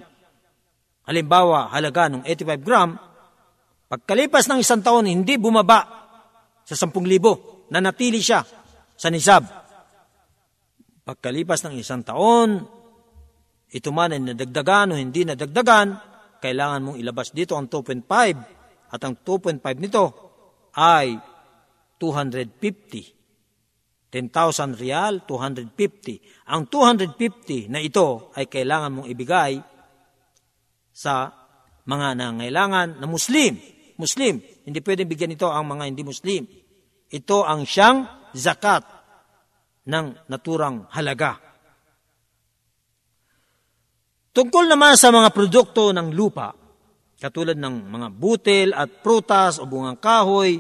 halimbawa 1.10 1.74
halaga 1.74 2.14
ng 2.14 2.22
85 2.30 2.62
gram, 2.62 2.94
pagkalipas 3.90 4.46
ng 4.46 4.62
isang 4.62 4.86
taon 4.86 5.10
hindi 5.10 5.42
bumaba 5.42 5.82
sa 6.62 6.78
10,000 6.78 7.74
na 7.74 7.82
natili 7.82 8.22
siya 8.22 8.46
sa 8.94 9.10
nisab. 9.10 9.50
Pagkalipas 11.04 11.66
ng 11.66 11.74
isang 11.82 12.06
taon, 12.06 12.83
ito 13.74 13.90
man 13.90 14.14
ay 14.14 14.22
nadagdagan 14.22 14.94
o 14.94 15.02
hindi 15.02 15.26
nadagdagan, 15.26 15.98
kailangan 16.38 16.82
mong 16.86 16.98
ilabas 17.02 17.34
dito 17.34 17.58
ang 17.58 17.66
2.5 17.66 18.06
at 18.94 19.02
ang 19.02 19.18
2.5 19.18 19.66
nito 19.82 20.06
ay 20.78 21.18
250. 21.98 24.14
10,000 24.14 24.78
real, 24.78 25.26
250. 25.26 26.54
Ang 26.54 26.70
250 26.70 27.74
na 27.74 27.82
ito 27.82 28.30
ay 28.38 28.46
kailangan 28.46 29.02
mong 29.02 29.10
ibigay 29.10 29.58
sa 30.94 31.34
mga 31.90 32.14
nangailangan 32.14 33.02
na 33.02 33.10
Muslim. 33.10 33.58
Muslim. 33.98 34.38
Hindi 34.38 34.80
pwedeng 34.86 35.10
bigyan 35.10 35.34
ito 35.34 35.50
ang 35.50 35.66
mga 35.66 35.90
hindi 35.90 36.06
Muslim. 36.06 36.46
Ito 37.10 37.42
ang 37.42 37.66
siyang 37.66 38.30
zakat 38.38 38.86
ng 39.90 40.30
naturang 40.30 40.86
halaga. 40.94 41.53
Tungkol 44.34 44.66
naman 44.66 44.98
sa 44.98 45.14
mga 45.14 45.30
produkto 45.30 45.94
ng 45.94 46.10
lupa, 46.10 46.58
katulad 47.22 47.54
ng 47.54 47.86
mga 47.86 48.08
butil 48.10 48.74
at 48.74 48.90
prutas 49.06 49.62
o 49.62 49.70
bungang 49.70 50.02
kahoy, 50.02 50.58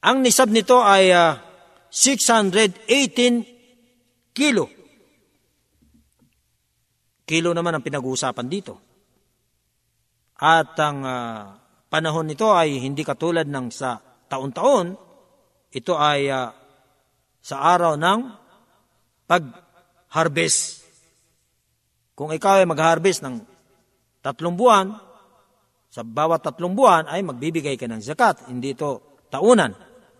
ang 0.00 0.24
nisab 0.24 0.48
nito 0.48 0.80
ay 0.80 1.12
uh, 1.12 1.36
ah, 1.36 1.44
618 1.92 4.32
kilo. 4.32 4.72
Kilo 7.28 7.52
naman 7.52 7.76
ang 7.76 7.84
pinag-uusapan 7.84 8.48
dito. 8.48 8.80
At 10.40 10.72
ang 10.80 11.04
uh, 11.04 11.60
panahon 11.92 12.24
nito 12.24 12.56
ay 12.56 12.80
hindi 12.80 13.04
katulad 13.04 13.44
ng 13.44 13.68
sa 13.68 14.00
taon-taon, 14.00 14.96
ito 15.76 15.92
ay 16.00 16.32
uh, 16.32 16.48
sa 17.44 17.56
araw 17.76 18.00
ng 18.00 18.20
pag-harvest 19.28 20.79
kung 22.20 22.36
ikaw 22.36 22.60
ay 22.60 22.68
mag-harvest 22.68 23.24
ng 23.24 23.40
tatlong 24.20 24.52
buwan, 24.52 24.92
sa 25.88 26.04
bawat 26.04 26.44
tatlong 26.44 26.76
buwan 26.76 27.08
ay 27.08 27.24
magbibigay 27.24 27.80
ka 27.80 27.88
ng 27.88 28.04
zakat. 28.04 28.44
Hindi 28.44 28.76
ito 28.76 29.16
taunan 29.32 29.72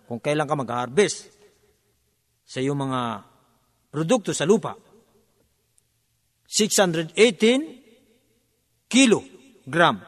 kung 0.09 0.17
kailan 0.17 0.49
ka 0.49 0.57
mag-harvest 0.57 1.29
sa 2.41 2.57
iyong 2.57 2.89
mga 2.89 3.21
produkto 3.93 4.33
sa 4.33 4.49
lupa. 4.49 4.73
618 6.49 8.89
kilogram. 8.89 10.01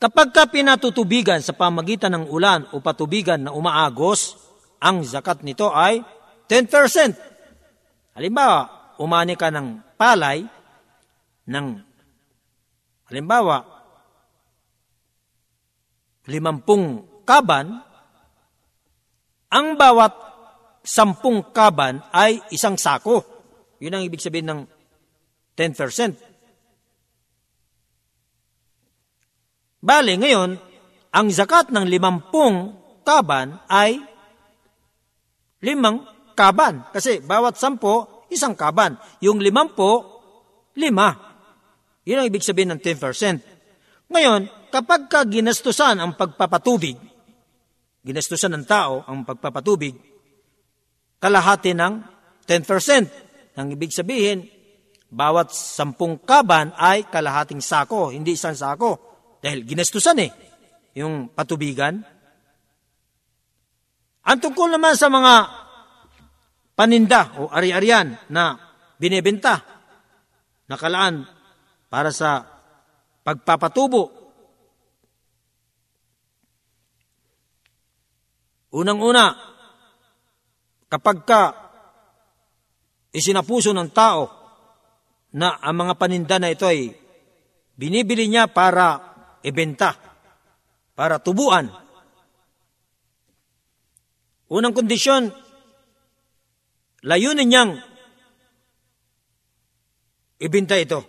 Kapag 0.00 0.32
ka 0.32 0.48
pinatutubigan 0.48 1.44
sa 1.44 1.52
pamagitan 1.52 2.16
ng 2.16 2.32
ulan 2.32 2.72
o 2.72 2.80
patubigan 2.80 3.44
na 3.44 3.52
umaagos, 3.52 4.32
ang 4.80 5.04
zakat 5.04 5.44
nito 5.44 5.68
ay 5.76 6.00
10%. 6.48 8.16
Halimbawa, 8.16 8.75
umani 8.98 9.34
ka 9.36 9.52
ng 9.52 9.96
palay, 9.96 10.44
ng 11.46 11.66
halimbawa, 13.10 13.62
limampung 16.26 17.06
kaban, 17.22 17.82
ang 19.46 19.78
bawat 19.78 20.12
sampung 20.86 21.50
kaban 21.54 22.02
ay 22.14 22.42
isang 22.50 22.78
sako. 22.78 23.22
Yun 23.82 23.94
ang 23.98 24.02
ibig 24.06 24.22
sabihin 24.22 24.48
ng 24.50 24.60
10%. 25.58 26.14
Bale, 29.86 30.12
ngayon, 30.18 30.58
ang 31.14 31.26
zakat 31.30 31.70
ng 31.70 31.86
limampung 31.86 32.74
kaban 33.06 33.62
ay 33.70 34.02
limang 35.62 36.02
kaban. 36.34 36.90
Kasi 36.90 37.22
bawat 37.22 37.54
sampo, 37.54 38.15
isang 38.30 38.54
kaban. 38.58 38.98
Yung 39.22 39.38
limampo, 39.42 40.22
lima. 40.76 41.14
Yun 42.06 42.22
ang 42.22 42.26
ibig 42.28 42.46
sabihin 42.46 42.74
ng 42.76 42.80
10%. 42.80 44.10
Ngayon, 44.12 44.70
kapag 44.70 45.10
ka 45.10 45.26
ginastusan 45.26 45.98
ang 45.98 46.14
pagpapatubig, 46.14 46.94
ginastusan 48.06 48.54
ng 48.54 48.64
tao 48.64 49.02
ang 49.02 49.26
pagpapatubig, 49.26 49.98
kalahati 51.18 51.74
ng 51.74 51.94
10%. 52.46 53.58
Ang 53.58 53.66
ibig 53.74 53.90
sabihin, 53.90 54.46
bawat 55.10 55.50
sampung 55.50 56.22
kaban 56.22 56.70
ay 56.78 57.10
kalahating 57.10 57.58
sako, 57.58 58.14
hindi 58.14 58.38
isang 58.38 58.54
sako. 58.54 59.02
Dahil 59.42 59.66
ginastusan 59.66 60.22
eh, 60.22 60.30
yung 60.94 61.34
patubigan. 61.34 61.98
Ang 64.26 64.38
tungkol 64.42 64.74
naman 64.74 64.94
sa 64.94 65.10
mga 65.10 65.65
paninda 66.76 67.40
o 67.40 67.48
ari-arian 67.48 68.20
na 68.28 68.60
binebenta, 69.00 69.64
nakalaan 70.68 71.24
para 71.88 72.12
sa 72.12 72.44
pagpapatubo. 73.24 74.12
Unang-una, 78.76 79.32
kapag 80.92 81.18
ka 81.24 81.42
isinapuso 83.16 83.72
ng 83.72 83.90
tao 83.96 84.28
na 85.32 85.56
ang 85.64 85.80
mga 85.80 85.94
paninda 85.96 86.36
na 86.36 86.52
ito 86.52 86.68
ay 86.68 86.92
binibili 87.72 88.28
niya 88.28 88.52
para 88.52 89.00
ibenta, 89.40 89.96
para 90.92 91.16
tubuan. 91.24 91.72
Unang 94.52 94.76
kondisyon, 94.76 95.32
layunin 97.06 97.46
niyang 97.46 97.70
ibinta 100.42 100.74
ito 100.74 101.00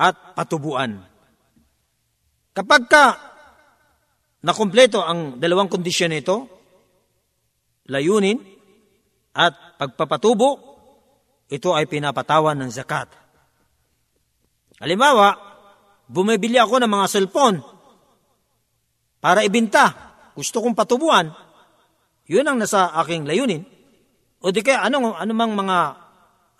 at 0.00 0.32
patubuan. 0.32 1.04
Kapag 2.56 2.82
ka 2.88 3.04
nakumpleto 4.40 5.04
ang 5.04 5.36
dalawang 5.36 5.68
kondisyon 5.68 6.16
nito, 6.16 6.48
layunin 7.92 8.40
at 9.36 9.76
pagpapatubo, 9.76 10.50
ito 11.52 11.70
ay 11.76 11.84
pinapatawan 11.86 12.56
ng 12.56 12.70
zakat. 12.72 13.12
Halimbawa, 14.80 15.36
bumibili 16.08 16.56
ako 16.56 16.80
ng 16.80 16.90
mga 16.90 17.06
cellphone 17.06 17.60
para 19.20 19.44
ibinta. 19.44 20.16
Gusto 20.32 20.64
kong 20.64 20.72
patubuan. 20.72 21.28
Yun 22.30 22.48
ang 22.48 22.56
nasa 22.56 22.96
aking 23.04 23.28
layunin. 23.28 23.79
O 24.40 24.48
di 24.48 24.64
kaya 24.64 24.88
anong, 24.88 25.16
anumang 25.20 25.52
mga 25.52 25.78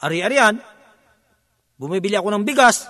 ari-arian, 0.04 0.56
bumibili 1.80 2.12
ako 2.12 2.28
ng 2.36 2.44
bigas, 2.44 2.84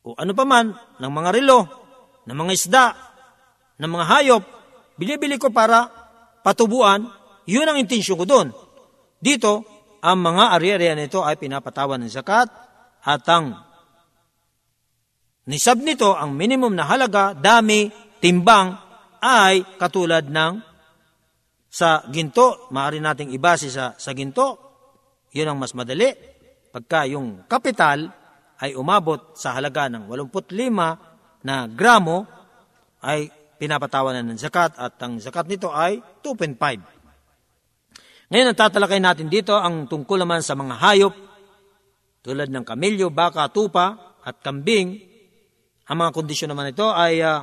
o 0.00 0.16
ano 0.16 0.32
pa 0.32 0.48
man, 0.48 0.72
ng 0.72 1.12
mga 1.12 1.30
relo, 1.36 1.60
ng 2.24 2.36
mga 2.36 2.52
isda, 2.56 2.86
ng 3.76 3.90
mga 3.90 4.04
hayop, 4.08 4.42
binibili 4.96 5.36
ko 5.36 5.52
para 5.52 5.88
patubuan, 6.40 7.04
yun 7.44 7.68
ang 7.68 7.76
intensyon 7.76 8.16
ko 8.16 8.24
doon. 8.24 8.48
Dito, 9.20 9.64
ang 10.00 10.24
mga 10.24 10.56
ari-arian 10.56 10.96
nito 10.96 11.20
ay 11.20 11.36
pinapatawan 11.36 12.00
ng 12.00 12.08
zakat 12.08 12.48
at 13.04 13.24
ang 13.28 13.60
nisab 15.44 15.84
nito, 15.84 16.16
ang 16.16 16.32
minimum 16.32 16.72
na 16.72 16.88
halaga, 16.88 17.36
dami, 17.36 17.92
timbang, 18.24 18.72
ay 19.20 19.76
katulad 19.76 20.24
ng 20.24 20.69
sa 21.70 22.02
ginto, 22.10 22.66
maaari 22.74 22.98
nating 22.98 23.30
ibase 23.30 23.70
sa, 23.70 23.94
sa 23.94 24.10
ginto, 24.10 24.58
yun 25.30 25.54
ang 25.54 25.58
mas 25.62 25.70
madali. 25.70 26.10
Pagka 26.74 27.06
yung 27.06 27.46
kapital 27.46 28.10
ay 28.58 28.74
umabot 28.74 29.38
sa 29.38 29.54
halaga 29.54 29.86
ng 29.86 30.10
85 30.10 31.46
na 31.46 31.70
gramo, 31.70 32.26
ay 33.06 33.30
pinapatawanan 33.56 34.34
ng 34.34 34.38
zakat 34.40 34.74
at 34.76 34.98
ang 35.00 35.22
zakat 35.22 35.46
nito 35.46 35.70
ay 35.70 36.02
2.5. 36.26 36.58
Ngayon, 38.30 38.46
ang 38.50 38.58
tatalakay 38.58 39.00
natin 39.02 39.30
dito 39.30 39.54
ang 39.54 39.86
tungkol 39.86 40.22
naman 40.22 40.42
sa 40.42 40.58
mga 40.58 40.74
hayop 40.78 41.14
tulad 42.20 42.52
ng 42.52 42.64
kamilyo, 42.66 43.08
baka, 43.08 43.48
tupa 43.48 44.16
at 44.20 44.42
kambing. 44.44 45.00
Ang 45.88 45.96
mga 45.96 46.10
kondisyon 46.14 46.52
naman 46.52 46.70
ito 46.70 46.86
ay 46.86 47.24
uh, 47.24 47.42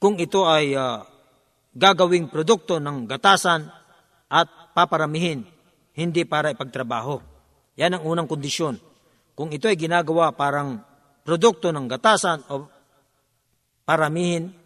kung 0.00 0.16
ito 0.16 0.48
ay 0.48 0.72
uh, 0.72 1.04
gagawing 1.76 2.32
produkto 2.32 2.80
ng 2.80 3.04
gatasan 3.04 3.68
at 4.32 4.48
paparamihin, 4.72 5.44
hindi 5.92 6.24
para 6.24 6.48
ipagtrabaho. 6.48 7.20
Yan 7.76 8.00
ang 8.00 8.08
unang 8.08 8.24
kondisyon. 8.24 8.80
Kung 9.36 9.52
ito 9.52 9.68
ay 9.68 9.76
ginagawa 9.76 10.32
parang 10.32 10.80
produkto 11.22 11.68
ng 11.68 11.84
gatasan 11.84 12.40
o 12.48 12.64
paramihin. 13.84 14.56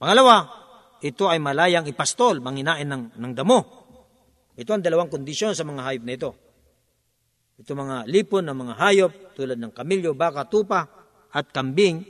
Pangalawa, 0.00 0.48
ito 1.04 1.28
ay 1.28 1.36
malayang 1.36 1.84
ipastol, 1.84 2.40
manginain 2.40 2.88
ng, 2.88 3.20
ng 3.20 3.32
damo. 3.36 3.58
Ito 4.54 4.70
ang 4.72 4.80
dalawang 4.80 5.10
kondisyon 5.10 5.52
sa 5.52 5.66
mga 5.66 5.82
hayop 5.84 6.04
na 6.08 6.14
ito. 6.14 6.30
Ito 7.60 7.70
mga 7.76 7.96
lipon 8.08 8.48
ng 8.48 8.56
mga 8.56 8.74
hayop 8.80 9.12
tulad 9.36 9.58
ng 9.60 9.72
kamilyo, 9.74 10.14
baka, 10.16 10.46
tupa 10.48 10.86
at 11.30 11.50
kambing. 11.50 12.02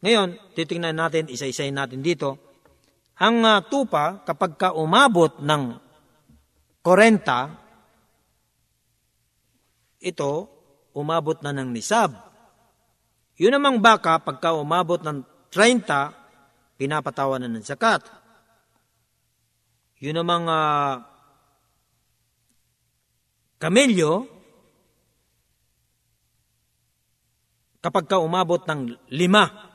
Ngayon, 0.00 0.56
titingnan 0.56 0.96
natin, 0.96 1.28
isa-isayin 1.28 1.76
natin 1.76 2.00
dito. 2.00 2.40
Ang 3.20 3.44
uh, 3.44 3.60
tupa, 3.60 4.24
kapag 4.24 4.56
ka 4.56 4.72
umabot 4.72 5.36
ng 5.44 5.76
40, 6.80 7.60
ito 10.00 10.48
umabot 10.96 11.36
na 11.44 11.52
ng 11.52 11.68
nisab. 11.68 12.16
Yun 13.36 13.52
namang 13.56 13.80
baka, 13.84 14.16
pagka 14.24 14.56
umabot 14.56 15.00
ng 15.04 15.20
30, 15.52 16.80
pinapatawan 16.80 17.44
na 17.44 17.52
ng 17.52 17.64
zakat. 17.64 18.00
Yun 20.00 20.16
namang 20.16 20.48
uh, 20.48 21.04
kamelyo, 23.60 24.24
kapag 27.84 28.08
ka 28.08 28.16
umabot 28.16 28.64
ng 28.64 28.96
lima, 29.12 29.69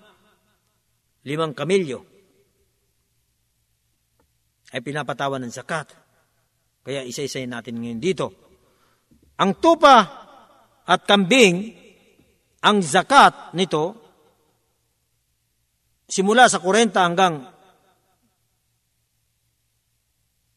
limang 1.25 1.57
kamelyo, 1.57 2.05
ay 4.73 4.81
pinapatawan 4.81 5.41
ng 5.45 5.53
zakat. 5.53 5.93
Kaya 6.85 7.01
isa-isayin 7.01 7.49
natin 7.49 7.81
ngayon 7.81 8.01
dito. 8.01 8.27
Ang 9.41 9.57
tupa 9.57 9.97
at 10.85 11.01
kambing, 11.09 11.73
ang 12.61 12.77
zakat 12.85 13.57
nito, 13.57 13.83
simula 16.05 16.45
sa 16.45 16.61
40 16.61 16.93
hanggang 16.93 17.35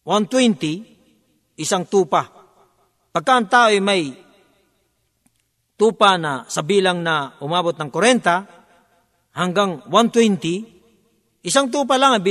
120, 0.04 1.61
isang 1.61 1.85
tupa. 1.88 2.28
Pagka 3.12 3.33
ang 3.33 3.46
tao 3.48 3.68
ay 3.72 3.81
may 3.81 4.12
tupa 5.78 6.16
na 6.20 6.44
sa 6.48 6.61
bilang 6.61 7.00
na 7.00 7.38
umabot 7.40 7.72
ng 7.72 7.88
40 7.92 8.58
hanggang 9.38 9.87
120, 9.87 11.46
isang 11.46 11.70
tupa 11.70 11.94
lang 11.94 12.18
ang 12.18 12.22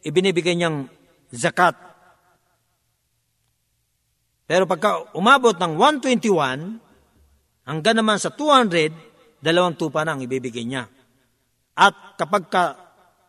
ibinibigay 0.00 0.56
niyang 0.56 0.88
zakat 1.28 1.90
pero 4.50 4.66
pagka 4.66 5.14
umabot 5.14 5.54
ng 5.54 5.78
121, 5.78 6.82
hanggang 7.70 7.96
naman 8.02 8.18
sa 8.18 8.34
200, 8.34 8.90
dalawang 9.38 9.78
tupa 9.78 10.02
na 10.02 10.18
ang 10.18 10.26
ibibigay 10.26 10.66
niya. 10.66 10.90
At 11.78 12.18
kapag 12.18 12.50
ka 12.50 12.74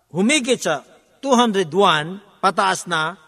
humigit 0.10 0.66
sa 0.66 0.82
201, 1.22 2.42
pataas 2.42 2.90
na, 2.90 3.22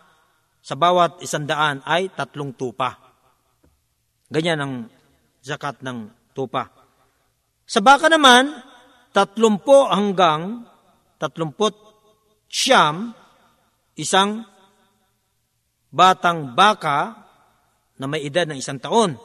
sa 0.65 0.73
bawat 0.73 1.21
isandaan 1.21 1.85
ay 1.85 2.09
tatlong 2.17 2.49
tupa. 2.57 2.97
Ganyan 4.25 4.57
ang 4.57 4.73
zakat 5.45 5.85
ng 5.85 6.09
tupa. 6.33 6.73
Sa 7.69 7.77
baka 7.77 8.09
naman, 8.09 8.57
tatlumpo 9.13 9.87
hanggang 9.93 10.65
tatlumpot 11.21 11.77
siyam, 12.49 13.13
isang 13.95 14.43
batang 15.93 16.57
baka 16.57 17.15
na 18.01 18.09
may 18.09 18.25
edad 18.25 18.49
ng 18.49 18.57
isang 18.57 18.81
taon. 18.81 19.15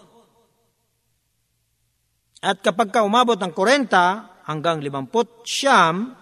At 2.39 2.62
kapag 2.62 2.95
ka 2.95 3.03
umabot 3.03 3.34
ng 3.34 3.51
40 3.51 4.47
hanggang 4.47 4.78
50 4.78 5.43
siyam, 5.43 6.14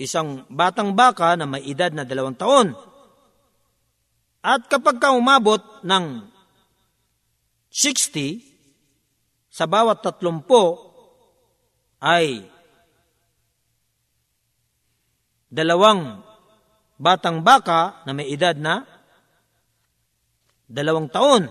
isang 0.00 0.48
batang 0.50 0.96
baka 0.96 1.38
na 1.38 1.46
may 1.46 1.62
edad 1.68 1.92
na 1.94 2.02
dalawang 2.02 2.34
taon. 2.34 2.74
At 4.42 4.66
kapag 4.70 4.98
ka 4.98 5.12
umabot 5.12 5.60
ng 5.84 6.24
60, 7.70 8.40
sa 9.52 9.66
bawat 9.66 10.00
tatlumpo 10.00 10.87
ay 11.98 12.46
dalawang 15.50 16.22
batang 16.98 17.42
baka 17.42 18.02
na 18.04 18.12
may 18.12 18.30
edad 18.30 18.58
na 18.58 18.84
dalawang 20.68 21.08
taon. 21.08 21.48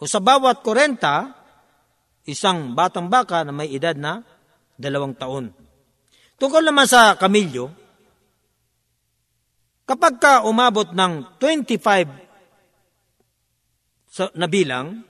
O 0.00 0.06
sa 0.08 0.20
bawat 0.20 0.64
40, 0.64 2.28
isang 2.28 2.72
batang 2.72 3.12
baka 3.12 3.44
na 3.44 3.52
may 3.52 3.68
edad 3.70 3.94
na 3.94 4.24
dalawang 4.74 5.14
taon. 5.14 5.54
Tungkol 6.34 6.66
naman 6.66 6.90
sa 6.90 7.14
kamilyo, 7.14 7.70
kapag 9.86 10.18
ka 10.18 10.42
umabot 10.48 10.90
ng 10.90 11.38
25 11.38 14.34
na 14.34 14.46
bilang, 14.50 15.06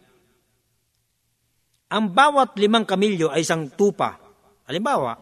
ang 1.94 2.10
bawat 2.10 2.58
limang 2.58 2.82
kamilyo 2.82 3.30
ay 3.30 3.46
isang 3.46 3.70
tupa. 3.70 4.18
Halimbawa, 4.66 5.14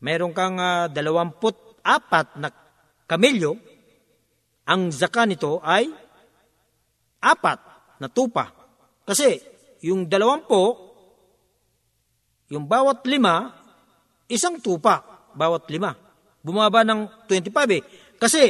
meron 0.00 0.32
kang 0.32 0.56
uh, 0.56 0.88
dalawamput 0.88 1.84
apat 1.84 2.40
na 2.40 2.48
kamilyo, 3.04 3.52
ang 4.64 4.88
zaka 4.88 5.28
nito 5.28 5.60
ay 5.60 5.92
apat 7.20 7.60
na 8.00 8.08
tupa. 8.08 8.48
Kasi 9.04 9.36
yung 9.84 10.08
dalawampu, 10.08 10.88
yung 12.48 12.64
bawat 12.64 13.04
lima, 13.04 13.52
isang 14.32 14.56
tupa, 14.64 15.28
bawat 15.36 15.68
lima. 15.68 15.92
Bumaba 16.40 16.80
ng 16.88 17.28
25 17.28 17.76
eh. 17.76 17.82
Kasi 18.16 18.48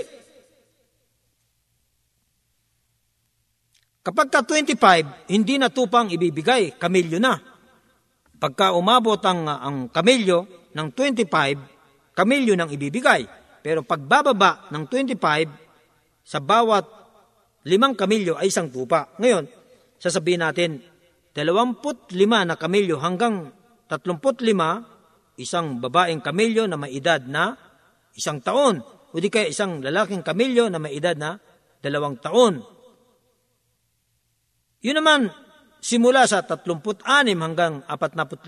kapag 4.08 4.32
ka 4.32 4.40
25, 4.40 5.28
hindi 5.28 5.60
na 5.60 5.68
tupang 5.68 6.08
ibibigay, 6.08 6.80
kamilyo 6.80 7.20
na. 7.20 7.36
Pagka 8.40 8.72
umabot 8.72 9.20
ang, 9.20 9.44
ang 9.44 9.76
kamilyo 9.92 10.72
ng 10.72 10.88
25, 10.96 12.16
kamilyo 12.16 12.56
nang 12.56 12.72
ibibigay. 12.72 13.28
Pero 13.60 13.84
pagbababa 13.84 14.72
ng 14.72 14.88
25, 14.88 16.24
sa 16.24 16.40
bawat 16.40 16.88
limang 17.68 17.92
kamilyo 17.92 18.40
ay 18.40 18.48
isang 18.48 18.72
tupa. 18.72 19.12
Ngayon, 19.20 19.44
sasabihin 20.00 20.40
natin, 20.40 20.80
25 21.36 22.48
na 22.48 22.56
kamilyo 22.56 22.96
hanggang 22.96 23.52
35, 23.92 25.36
isang 25.36 25.78
babaeng 25.78 26.24
kamilyo 26.24 26.64
na 26.64 26.80
may 26.80 26.96
edad 26.96 27.20
na 27.28 27.54
isang 28.16 28.40
taon. 28.40 28.80
O 29.12 29.16
di 29.20 29.30
kaya 29.30 29.52
isang 29.52 29.80
lalaking 29.84 30.24
kamilyo 30.24 30.66
na 30.72 30.80
may 30.80 30.96
edad 30.96 31.14
na 31.14 31.38
dalawang 31.84 32.18
taon. 32.18 32.60
Yun 34.78 35.02
naman, 35.02 35.26
simula 35.82 36.26
sa 36.30 36.46
36 36.46 37.02
hanggang 37.38 37.82
45, 37.86 38.46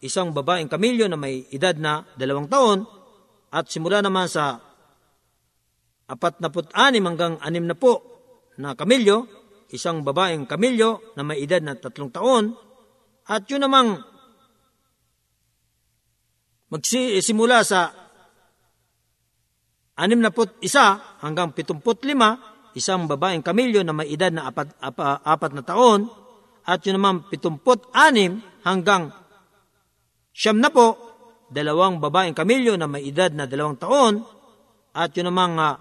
isang 0.00 0.32
babaeng 0.32 0.72
kamilyo 0.72 1.04
na 1.10 1.20
may 1.20 1.44
edad 1.52 1.76
na 1.76 2.08
dalawang 2.16 2.48
taon, 2.48 2.88
at 3.52 3.68
simula 3.68 4.00
naman 4.00 4.28
sa 4.28 4.60
46 6.08 6.72
hanggang 7.04 7.36
60 7.40 8.60
na 8.60 8.72
kamilyo, 8.72 9.28
isang 9.68 10.00
babaeng 10.00 10.48
kamilyo 10.48 11.12
na 11.12 11.22
may 11.24 11.44
edad 11.44 11.60
na 11.60 11.76
tatlong 11.76 12.08
taon, 12.08 12.56
at 13.28 13.44
yun 13.52 13.60
namang 13.60 14.00
magsimula 16.72 17.60
sa 17.68 17.92
61 20.00 21.20
hanggang 21.20 21.52
75, 21.52 22.57
isang 22.78 23.10
babaeng 23.10 23.42
kamilyo 23.42 23.82
na 23.82 23.90
may 23.90 24.08
edad 24.08 24.30
na 24.30 24.48
apat, 24.48 24.78
apat, 24.78 25.26
apat 25.26 25.50
na 25.58 25.62
taon, 25.66 26.06
at 26.68 26.80
yun 26.86 27.02
naman 27.02 27.26
76 27.28 27.58
hanggang 28.62 29.10
siyam 30.30 30.62
na 30.62 30.70
po, 30.70 30.94
dalawang 31.50 31.98
babaeng 31.98 32.36
kamilyo 32.36 32.78
na 32.78 32.86
may 32.86 33.02
edad 33.08 33.34
na 33.34 33.50
dalawang 33.50 33.76
taon, 33.80 34.22
at 34.94 35.10
yun 35.18 35.28
namang 35.28 35.58
uh, 35.58 35.74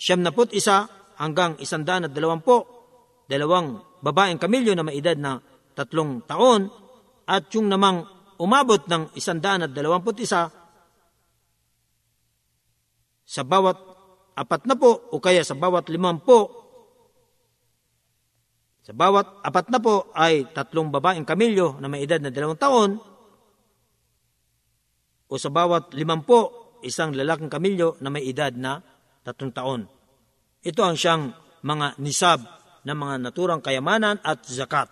siyam 0.00 0.24
na 0.24 0.32
isa 0.56 0.88
hanggang 1.20 1.60
isandaan 1.60 2.08
at 2.08 2.12
dalawang 2.16 2.40
po, 2.40 2.56
dalawang 3.28 4.00
babaeng 4.00 4.40
kamilyo 4.40 4.72
na 4.72 4.86
may 4.86 4.96
edad 4.96 5.20
na 5.20 5.36
tatlong 5.76 6.24
taon, 6.24 6.72
at 7.30 7.46
yung 7.54 7.70
namang 7.70 8.02
umabot 8.40 8.82
ng 8.88 9.14
isandaan 9.14 9.68
at 9.68 9.70
dalawamput 9.70 10.18
isa 10.18 10.50
sa 13.30 13.42
bawat 13.46 13.78
apat 14.40 14.64
na 14.64 14.74
po 14.80 15.12
o 15.12 15.20
kaya 15.20 15.44
sa 15.44 15.52
bawat 15.52 15.92
limang 15.92 16.24
po 16.24 16.48
sa 18.80 18.96
bawat 18.96 19.44
apat 19.44 19.68
na 19.68 19.78
po 19.78 20.08
ay 20.16 20.48
tatlong 20.56 20.88
babaeng 20.88 21.28
kamilyo 21.28 21.76
na 21.78 21.92
may 21.92 22.08
edad 22.08 22.18
na 22.24 22.32
dalawang 22.32 22.56
taon 22.56 22.90
o 25.30 25.32
sa 25.36 25.52
bawat 25.52 25.92
limang 25.92 26.24
po 26.24 26.72
isang 26.82 27.12
lalaking 27.12 27.52
kamilyo 27.52 28.00
na 28.00 28.08
may 28.08 28.24
edad 28.24 28.50
na 28.56 28.80
tatlong 29.22 29.52
taon. 29.52 29.80
Ito 30.64 30.80
ang 30.80 30.96
siyang 30.96 31.32
mga 31.60 32.00
nisab 32.00 32.40
ng 32.84 32.96
mga 32.96 33.14
naturang 33.20 33.60
kayamanan 33.60 34.18
at 34.24 34.44
zakat. 34.48 34.88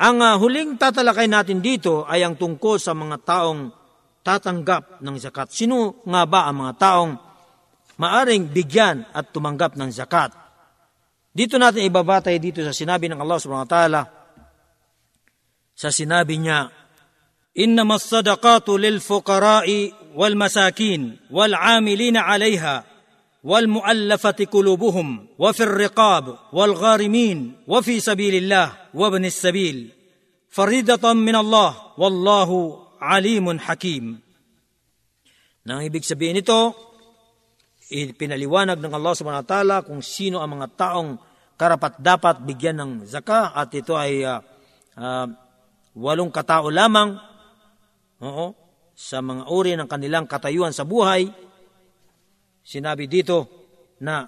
Ang 0.00 0.24
uh, 0.24 0.36
huling 0.40 0.80
tatalakay 0.80 1.28
natin 1.28 1.60
dito 1.60 2.08
ay 2.08 2.24
ang 2.24 2.36
tungkol 2.36 2.80
sa 2.80 2.96
mga 2.96 3.20
taong 3.20 3.79
tatanggap 4.25 4.99
ng 5.03 5.15
zakat. 5.21 5.53
Sino 5.53 6.01
nga 6.05 6.25
ba 6.25 6.49
ang 6.49 6.65
mga 6.65 6.73
taong 6.81 7.13
maaring 8.01 8.49
bigyan 8.49 9.05
at 9.13 9.29
tumanggap 9.29 9.77
ng 9.77 9.91
zakat? 9.93 10.33
Dito 11.35 11.59
natin 11.59 11.85
ibabatay 11.85 12.39
dito 12.39 12.63
sa 12.63 12.71
sinabi 12.71 13.11
ng 13.11 13.19
Allah 13.19 13.37
subhanahu 13.37 13.67
wa 13.67 13.73
ta'ala. 13.75 14.01
Sa 15.75 15.91
sinabi 15.91 16.39
niya, 16.39 16.71
إنما 17.55 17.95
الصدقات 17.95 18.69
للفقراء 18.69 19.91
والمساكين 20.15 21.17
والعاملين 21.31 22.17
عليها 22.17 22.83
والمؤلفة 23.43 24.45
قلوبهم 24.51 25.27
وفي 25.39 25.63
الرقاب 25.63 26.37
والغارمين 26.53 27.53
وفي 27.67 27.99
سبيل 27.99 28.35
الله 28.35 28.71
وابن 28.93 29.25
السبيل 29.25 29.89
فريدة 30.49 31.13
من 31.13 31.35
الله 31.35 31.75
والله 31.97 32.79
alimun 33.00 33.56
hakim. 33.56 34.20
Nang 35.64 35.80
ibig 35.80 36.04
sabihin 36.04 36.36
nito, 36.36 36.76
pinaliwanag 37.90 38.78
ng 38.78 38.92
Allah 38.92 39.14
subhanahu 39.16 39.42
wa 39.42 39.50
ta'ala 39.50 39.76
kung 39.82 40.04
sino 40.04 40.38
ang 40.38 40.60
mga 40.60 40.68
taong 40.76 41.10
karapat 41.56 41.98
dapat 42.00 42.36
bigyan 42.44 42.76
ng 42.78 42.92
zaka 43.04 43.52
at 43.52 43.68
ito 43.76 43.92
ay 43.92 44.24
uh, 44.24 44.40
uh, 44.96 45.26
walong 45.98 46.32
katao 46.32 46.72
lamang 46.72 47.18
oo, 48.22 48.46
sa 48.96 49.20
mga 49.20 49.44
uri 49.48 49.76
ng 49.76 49.88
kanilang 49.88 50.24
katayuan 50.24 50.72
sa 50.72 50.86
buhay. 50.88 51.28
Sinabi 52.64 53.10
dito 53.10 53.48
na 54.00 54.24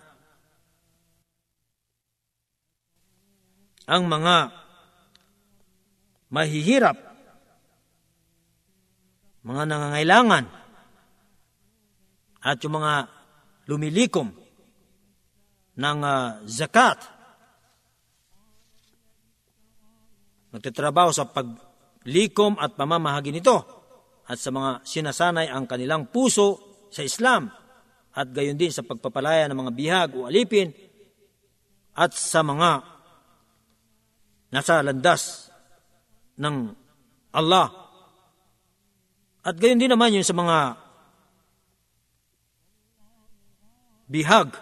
ang 3.87 4.03
mga 4.09 4.37
mahihirap 6.33 7.12
mga 9.43 9.63
nangangailangan, 9.67 10.45
at 12.43 12.59
yung 12.63 12.75
mga 12.83 12.95
lumilikom 13.71 14.29
ng 15.79 15.99
uh, 16.03 16.43
zakat, 16.47 16.99
nagtatrabaho 20.53 21.11
sa 21.15 21.25
paglikom 21.25 22.61
at 22.61 22.77
pamamahagi 22.77 23.33
nito 23.33 23.57
at 24.29 24.37
sa 24.37 24.53
mga 24.53 24.85
sinasanay 24.85 25.49
ang 25.49 25.65
kanilang 25.65 26.13
puso 26.13 26.61
sa 26.93 27.01
Islam 27.01 27.49
at 28.13 28.29
gayon 28.29 28.61
din 28.61 28.69
sa 28.69 28.85
pagpapalaya 28.85 29.49
ng 29.49 29.59
mga 29.59 29.73
bihag 29.73 30.11
o 30.13 30.29
alipin 30.29 30.69
at 31.97 32.13
sa 32.13 32.45
mga 32.45 32.85
nasa 34.53 34.85
landas 34.85 35.49
ng 36.37 36.57
Allah. 37.33 37.82
At 39.43 39.59
gayon 39.59 39.83
din 39.83 39.91
naman 39.91 40.15
yun 40.15 40.23
sa 40.23 40.39
mga 40.39 40.79
bihag 44.07 44.55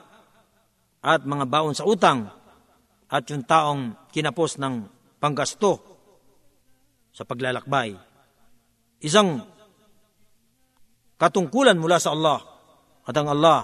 at 1.05 1.21
mga 1.25 1.45
baon 1.49 1.77
sa 1.77 1.85
utang 1.85 2.33
at 3.11 3.25
yung 3.29 3.45
taong 3.45 4.09
kinapos 4.15 4.57
ng 4.57 4.87
panggasto 5.21 5.83
sa 7.13 7.27
paglalakbay. 7.27 7.99
Isang 9.05 9.43
katungkulan 11.21 11.77
mula 11.77 12.01
sa 12.01 12.17
Allah 12.17 12.41
at 13.05 13.15
ang 13.17 13.29
Allah 13.29 13.61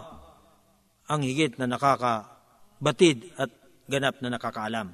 ang 1.06 1.22
higit 1.22 1.54
na 1.56 1.70
nakakabatid 1.70 3.30
at 3.38 3.48
ganap 3.86 4.18
na 4.18 4.34
nakakaalam. 4.34 4.90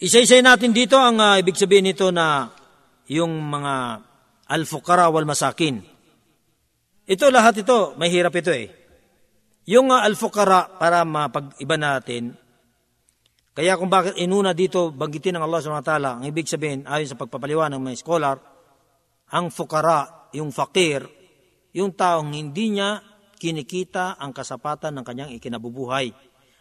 Isa-isay 0.00 0.42
natin 0.42 0.74
dito 0.74 0.98
ang 0.98 1.20
uh, 1.20 1.38
ibig 1.38 1.54
sabihin 1.54 1.92
nito 1.92 2.10
na 2.10 2.50
yung 3.06 3.30
mga 3.30 4.02
al-fuqara 4.50 5.06
wal 5.14 5.24
masakin. 5.24 5.78
Ito 7.06 7.30
lahat 7.30 7.62
ito, 7.62 7.94
mahirap 7.94 8.34
ito 8.34 8.50
eh. 8.50 8.68
Yung 9.70 9.94
uh, 9.94 10.02
al-fuqara 10.02 10.76
para 10.78 11.06
mapag-iba 11.06 11.78
natin, 11.78 12.34
kaya 13.54 13.78
kung 13.78 13.90
bakit 13.90 14.18
inuna 14.18 14.54
dito 14.54 14.90
banggitin 14.90 15.38
ng 15.38 15.44
Allah 15.46 15.82
ta'ala, 15.82 16.10
ang 16.18 16.24
ibig 16.26 16.46
sabihin 16.46 16.86
ayon 16.86 17.10
sa 17.10 17.18
pagpapaliwanag 17.18 17.78
ng 17.78 17.82
mga 17.82 17.98
scholar, 17.98 18.36
ang 19.30 19.50
fukara, 19.50 20.30
yung 20.34 20.50
fakir, 20.50 21.06
yung 21.74 21.94
taong 21.94 22.34
hindi 22.34 22.78
niya 22.78 22.98
kinikita 23.38 24.18
ang 24.18 24.34
kasapatan 24.34 25.00
ng 25.00 25.04
kanyang 25.06 25.30
ikinabubuhay. 25.38 26.10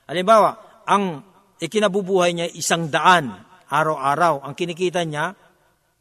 Halimbawa, 0.10 0.82
ang 0.86 1.22
ikinabubuhay 1.62 2.32
niya 2.34 2.48
isang 2.56 2.88
daan 2.88 3.36
araw-araw. 3.70 4.42
Ang 4.48 4.54
kinikita 4.58 5.04
niya, 5.06 5.36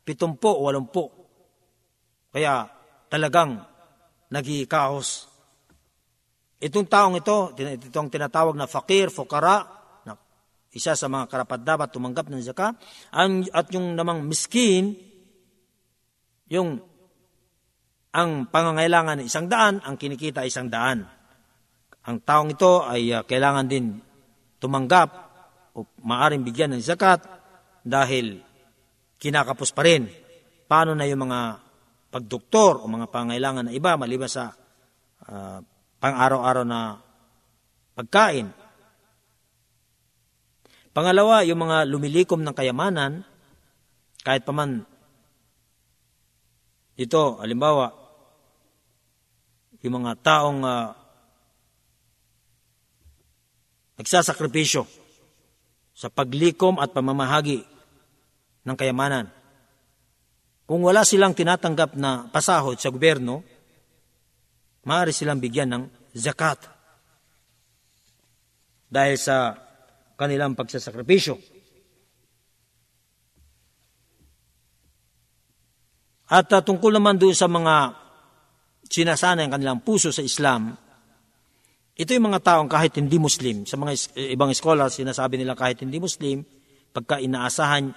pitumpo, 0.06 0.56
walumpo. 0.62 1.17
Kaya 2.32 2.68
talagang 3.08 3.64
nagikahos. 4.28 5.28
Itong 6.58 6.90
taong 6.90 7.16
ito, 7.16 7.54
itong 7.56 8.10
tinatawag 8.10 8.58
na 8.58 8.66
fakir, 8.66 9.08
fukara, 9.08 9.64
na 10.04 10.18
isa 10.74 10.92
sa 10.98 11.06
mga 11.06 11.30
karapat 11.30 11.60
dapat 11.62 11.88
tumanggap 11.94 12.26
ng 12.28 12.42
zaka, 12.42 12.74
at 13.54 13.66
yung 13.72 13.94
namang 13.94 14.26
miskin, 14.26 14.98
yung 16.50 16.82
ang 18.12 18.48
pangangailangan 18.48 19.22
isang 19.22 19.46
daan, 19.46 19.78
ang 19.84 19.94
kinikita 19.94 20.42
isang 20.42 20.66
daan. 20.66 21.06
Ang 22.08 22.24
taong 22.24 22.56
ito 22.56 22.82
ay 22.88 23.12
uh, 23.12 23.22
kailangan 23.22 23.68
din 23.68 24.00
tumanggap 24.56 25.08
o 25.76 25.84
maaring 26.02 26.40
bigyan 26.40 26.72
ng 26.72 26.82
zakat 26.82 27.20
dahil 27.84 28.40
kinakapos 29.20 29.70
pa 29.76 29.84
rin. 29.84 30.08
Paano 30.64 30.96
na 30.96 31.04
yung 31.04 31.28
mga 31.28 31.67
pagdoktor 32.08 32.80
o 32.80 32.84
mga 32.88 33.08
pangailangan 33.12 33.68
na 33.68 33.76
iba 33.76 34.00
maliban 34.00 34.30
sa 34.30 34.56
uh, 35.28 35.60
pang-araw-araw 36.00 36.64
na 36.64 37.00
pagkain. 37.92 38.48
Pangalawa, 40.96 41.46
yung 41.46 41.62
mga 41.62 41.86
lumilikom 41.86 42.42
ng 42.42 42.54
kayamanan, 42.56 43.22
kahit 44.24 44.42
paman 44.42 44.82
ito, 46.98 47.38
halimbawa, 47.38 47.94
yung 49.86 50.02
mga 50.02 50.18
taong 50.18 50.66
uh, 50.66 50.90
nagsasakripisyo 54.02 54.82
sa 55.94 56.10
paglikom 56.10 56.82
at 56.82 56.90
pamamahagi 56.90 57.62
ng 58.66 58.74
kayamanan. 58.74 59.30
Kung 60.68 60.84
wala 60.84 61.00
silang 61.00 61.32
tinatanggap 61.32 61.96
na 61.96 62.28
pasahod 62.28 62.76
sa 62.76 62.92
gobyerno, 62.92 63.40
maaari 64.84 65.16
silang 65.16 65.40
bigyan 65.40 65.72
ng 65.72 65.84
zakat 66.12 66.68
dahil 68.92 69.16
sa 69.16 69.56
kanilang 70.20 70.52
pagsasakripisyo. 70.52 71.40
At 76.28 76.52
uh, 76.52 76.60
tungkol 76.60 77.00
naman 77.00 77.16
doon 77.16 77.32
sa 77.32 77.48
mga 77.48 77.96
sinasanay 78.84 79.48
ang 79.48 79.52
kanilang 79.56 79.80
puso 79.80 80.12
sa 80.12 80.20
Islam, 80.20 80.76
ito 81.96 82.12
yung 82.12 82.28
mga 82.28 82.44
taong 82.44 82.68
kahit 82.68 83.00
hindi 83.00 83.16
Muslim, 83.16 83.64
sa 83.64 83.80
mga 83.80 83.92
eh, 84.20 84.36
ibang 84.36 84.52
scholars, 84.52 85.00
sinasabi 85.00 85.40
nila 85.40 85.56
kahit 85.56 85.80
hindi 85.80 85.96
Muslim, 85.96 86.44
pagka 86.92 87.16
inaasahan 87.16 87.88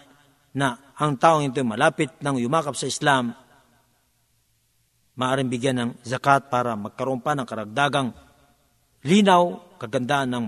na 0.55 0.90
ang 1.01 1.17
taong 1.17 1.49
ito 1.49 1.65
malapit 1.65 2.13
ng 2.21 2.37
yumakap 2.37 2.77
sa 2.77 2.85
Islam, 2.85 3.33
maaaring 5.17 5.49
bigyan 5.49 5.77
ng 5.81 5.91
zakat 6.05 6.45
para 6.53 6.77
magkaroon 6.77 7.25
pa 7.25 7.33
ng 7.33 7.49
karagdagang 7.49 8.13
linaw, 9.01 9.57
kagandaan 9.81 10.29
ng 10.29 10.45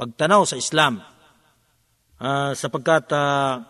pagtanaw 0.00 0.48
sa 0.48 0.56
Islam. 0.56 1.04
Uh, 2.16 2.56
sapagkat 2.56 3.12
uh, 3.12 3.60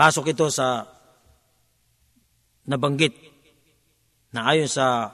pasok 0.00 0.32
ito 0.32 0.48
sa 0.48 0.88
nabanggit 2.64 3.12
na 4.32 4.48
ayon 4.48 4.68
sa 4.68 5.12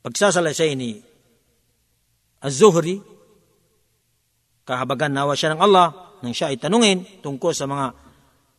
pagsasalaysay 0.00 0.72
ni 0.72 1.04
Az-Zuhri, 2.40 2.96
kahabagan 4.64 5.12
nawa 5.12 5.36
siya 5.36 5.52
ng 5.52 5.60
Allah 5.60 6.11
nang 6.22 6.34
siya 6.34 6.54
ay 6.54 6.58
tanungin 6.58 7.22
tungkol 7.22 7.52
sa 7.52 7.66
mga 7.66 7.86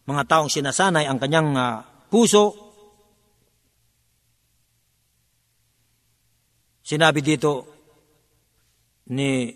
mga 0.04 0.24
taong 0.28 0.52
sinasanay 0.52 1.08
ang 1.08 1.18
kanyang 1.18 1.56
uh, 1.56 1.80
puso. 2.12 2.60
Sinabi 6.84 7.24
dito 7.24 7.52
ni 9.16 9.48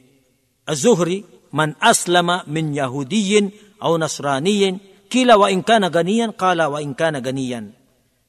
Az-Zuhri, 0.63 1.51
man 1.51 1.75
aslama 1.83 2.47
min 2.47 2.71
Yahudiyin 2.71 3.51
aw 3.83 3.91
Nasraniyin, 3.99 5.07
kila 5.11 5.35
wa 5.35 5.51
in 5.51 5.63
kana 5.63 5.91
ganiyan, 5.91 6.31
kala 6.35 6.71
wa 6.71 6.79
in 6.79 6.95
kana 6.95 7.19
ganiyan 7.19 7.75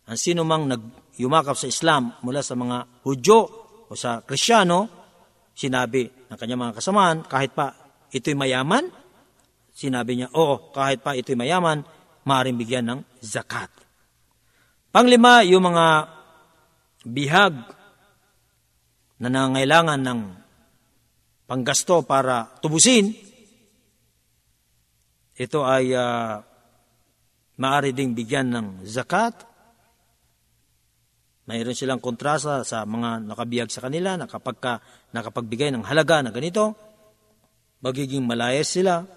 ang 0.09 0.17
sino 0.17 0.41
mang 0.43 0.65
nagyumakap 0.65 1.53
sa 1.53 1.69
Islam 1.69 2.17
mula 2.25 2.41
sa 2.41 2.57
mga 2.57 3.05
Hudyo 3.05 3.41
o 3.89 3.93
sa 3.93 4.25
Krisyano, 4.25 4.89
sinabi 5.53 6.09
ng 6.33 6.37
kanyang 6.37 6.69
mga 6.69 6.77
kasamaan, 6.81 7.29
kahit 7.29 7.53
pa 7.53 7.77
ito'y 8.09 8.33
mayaman, 8.33 8.89
sinabi 9.79 10.19
niya, 10.19 10.29
oo, 10.35 10.75
kahit 10.75 11.07
pa 11.07 11.15
ito'y 11.15 11.39
mayaman, 11.39 11.87
maaaring 12.27 12.59
bigyan 12.59 12.87
ng 12.91 13.01
zakat. 13.23 13.71
Panglima, 14.91 15.47
yung 15.47 15.71
mga 15.71 15.87
bihag 17.07 17.55
na 19.23 19.29
nangailangan 19.31 20.03
ng 20.03 20.21
panggasto 21.47 22.03
para 22.03 22.59
tubusin, 22.59 23.15
ito 25.39 25.63
ay 25.63 25.95
uh, 25.95 26.43
maaari 27.63 27.95
ding 27.95 28.19
bigyan 28.19 28.51
ng 28.51 28.67
zakat 28.83 29.47
mayroon 31.49 31.73
silang 31.73 32.05
kontrasa 32.05 32.61
sa 32.61 32.85
mga 32.85 33.25
nakabiyag 33.25 33.73
sa 33.73 33.89
kanila 33.89 34.21
na 34.21 34.29
kapag 34.29 34.57
ka 34.61 34.73
nakapagbigay 35.17 35.73
ng 35.73 35.81
halaga 35.89 36.21
na 36.21 36.29
ganito, 36.29 36.77
magiging 37.81 38.29
malayas 38.29 38.69
sila. 38.69 39.09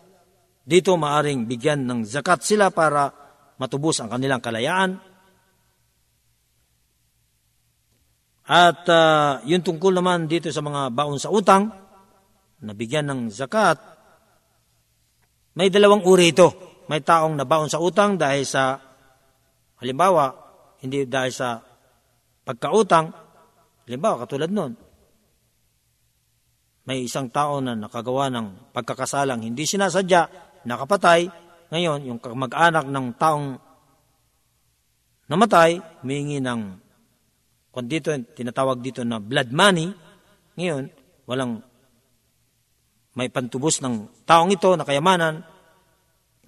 Dito 0.61 0.93
maaring 0.95 1.49
bigyan 1.49 1.85
ng 1.85 1.99
zakat 2.05 2.45
sila 2.45 2.69
para 2.69 3.09
matubos 3.57 3.97
ang 3.99 4.09
kanilang 4.09 4.41
kalayaan. 4.41 4.97
At 8.51 8.83
uh, 8.89 9.41
yung 9.47 9.63
tungkol 9.63 9.95
naman 9.95 10.27
dito 10.27 10.51
sa 10.51 10.61
mga 10.61 10.91
baon 10.91 11.17
sa 11.17 11.31
utang, 11.31 11.71
na 12.61 12.73
bigyan 12.77 13.09
ng 13.09 13.21
zakat, 13.33 13.81
may 15.57 15.73
dalawang 15.73 16.05
uri 16.05 16.35
ito. 16.35 16.53
May 16.85 17.01
taong 17.01 17.33
nabaon 17.39 17.71
sa 17.71 17.79
utang 17.79 18.19
dahil 18.19 18.43
sa, 18.43 18.77
halimbawa, 19.79 20.29
hindi 20.83 21.07
dahil 21.07 21.31
sa 21.31 21.71
Pagkautang, 22.41 23.13
halimbawa 23.85 24.25
katulad 24.25 24.49
nun, 24.49 24.73
may 26.89 27.05
isang 27.05 27.29
tao 27.29 27.61
na 27.61 27.77
nakagawa 27.77 28.33
ng 28.33 28.73
pagkakasalang 28.73 29.45
hindi 29.45 29.69
sinasadya, 29.69 30.50
nakapatay, 30.67 31.29
ngayon 31.71 31.99
yung 32.07 32.19
mag-anak 32.35 32.85
ng 32.85 33.05
taong 33.15 33.55
namatay, 35.31 35.79
humingi 36.03 36.43
ng, 36.43 36.61
kung 37.71 37.87
dito, 37.87 38.11
tinatawag 38.11 38.83
dito 38.83 39.01
na 39.07 39.23
blood 39.23 39.49
money, 39.55 39.87
ngayon, 40.59 40.91
walang 41.23 41.63
may 43.15 43.31
pantubos 43.31 43.79
ng 43.79 44.23
taong 44.27 44.51
ito 44.51 44.75
na 44.75 44.83
kayamanan, 44.83 45.43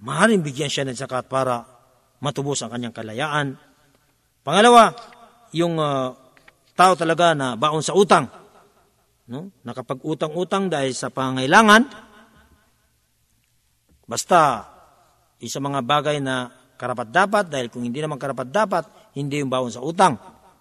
maaaring 0.00 0.44
bigyan 0.44 0.68
siya 0.68 0.84
ng 0.84 0.96
zakat 0.96 1.28
para 1.28 1.64
matubos 2.20 2.60
ang 2.60 2.72
kanyang 2.72 2.92
kalayaan. 2.96 3.56
Pangalawa, 4.44 4.92
yung 5.56 5.80
uh, 5.80 6.12
tao 6.76 6.92
talaga 6.96 7.32
na 7.32 7.56
baon 7.56 7.80
sa 7.80 7.96
utang. 7.96 8.28
No? 9.28 9.48
Nakapag-utang-utang 9.64 10.68
dahil 10.68 10.92
sa 10.92 11.08
pangailangan. 11.08 12.12
Basta, 14.04 14.68
isa 15.40 15.58
mga 15.60 15.80
bagay 15.84 16.20
na 16.20 16.52
karapat-dapat 16.76 17.48
dahil 17.48 17.72
kung 17.72 17.84
hindi 17.84 18.00
naman 18.00 18.20
karapat-dapat, 18.20 19.14
hindi 19.16 19.40
yung 19.40 19.52
baon 19.52 19.72
sa 19.72 19.80
utang. 19.80 20.18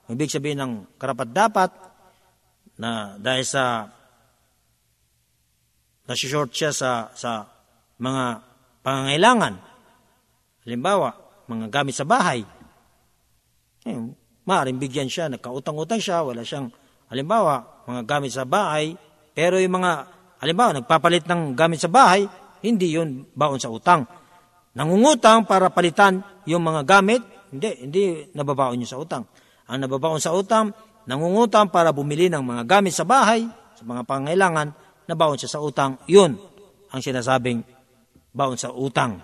Ibig 0.08 0.32
sabihin 0.32 0.60
ng 0.60 0.74
karapat-dapat 1.00 1.72
na 2.80 3.16
dahil 3.20 3.46
sa 3.48 3.88
nasi-short 6.04 6.52
siya 6.52 6.72
sa, 6.76 7.12
sa 7.16 7.48
mga 8.00 8.44
pangangailangan. 8.84 9.56
Halimbawa, 10.68 11.16
mga 11.48 11.68
gamit 11.72 11.96
sa 11.96 12.08
bahay. 12.08 12.44
Ayun, 13.84 14.16
Maaring 14.44 14.76
bigyan 14.76 15.08
siya, 15.08 15.32
nagkautang-utang 15.32 16.04
siya, 16.04 16.20
wala 16.20 16.44
siyang, 16.44 16.68
halimbawa, 17.08 17.84
mga 17.88 18.02
gamit 18.04 18.36
sa 18.36 18.44
bahay, 18.44 18.92
pero 19.32 19.56
yung 19.56 19.80
mga, 19.80 19.92
halimbawa, 20.44 20.76
nagpapalit 20.76 21.24
ng 21.24 21.56
gamit 21.56 21.80
sa 21.80 21.88
bahay, 21.88 22.28
hindi 22.64 22.96
yun 22.96 23.28
baon 23.36 23.60
sa 23.60 23.70
utang. 23.70 24.08
Nangungutang 24.74 25.46
para 25.46 25.70
palitan 25.70 26.24
yung 26.50 26.66
mga 26.66 26.82
gamit, 26.88 27.22
hindi, 27.54 27.70
hindi 27.84 28.04
nababaon 28.34 28.82
yun 28.82 28.90
sa 28.90 28.98
utang. 28.98 29.28
Ang 29.70 29.86
nababaon 29.86 30.18
sa 30.18 30.34
utang, 30.34 30.74
nangungutang 31.06 31.70
para 31.70 31.94
bumili 31.94 32.32
ng 32.32 32.42
mga 32.42 32.64
gamit 32.66 32.96
sa 32.96 33.06
bahay, 33.06 33.46
sa 33.78 33.84
mga 33.86 34.02
pangailangan, 34.08 34.74
nabaon 35.06 35.38
siya 35.38 35.52
sa 35.52 35.60
utang, 35.62 36.00
yun 36.10 36.40
ang 36.90 37.02
sinasabing 37.04 37.62
baon 38.34 38.58
sa 38.58 38.74
utang. 38.74 39.22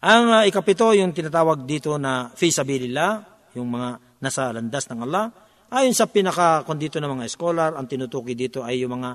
Ang 0.00 0.24
uh, 0.32 0.42
ikapito, 0.48 0.96
yung 0.96 1.12
tinatawag 1.12 1.68
dito 1.68 2.00
na 2.00 2.32
fi 2.32 2.48
sabilillah, 2.48 3.20
yung 3.54 3.68
mga 3.68 3.88
nasa 4.24 4.48
landas 4.48 4.88
ng 4.88 5.00
Allah. 5.04 5.28
Ayon 5.70 5.94
sa 5.94 6.10
pinaka-kondito 6.10 6.98
ng 6.98 7.20
mga 7.20 7.24
scholar, 7.30 7.76
ang 7.76 7.86
tinutuki 7.86 8.34
dito 8.34 8.66
ay 8.66 8.82
yung 8.82 8.98
mga 8.98 9.14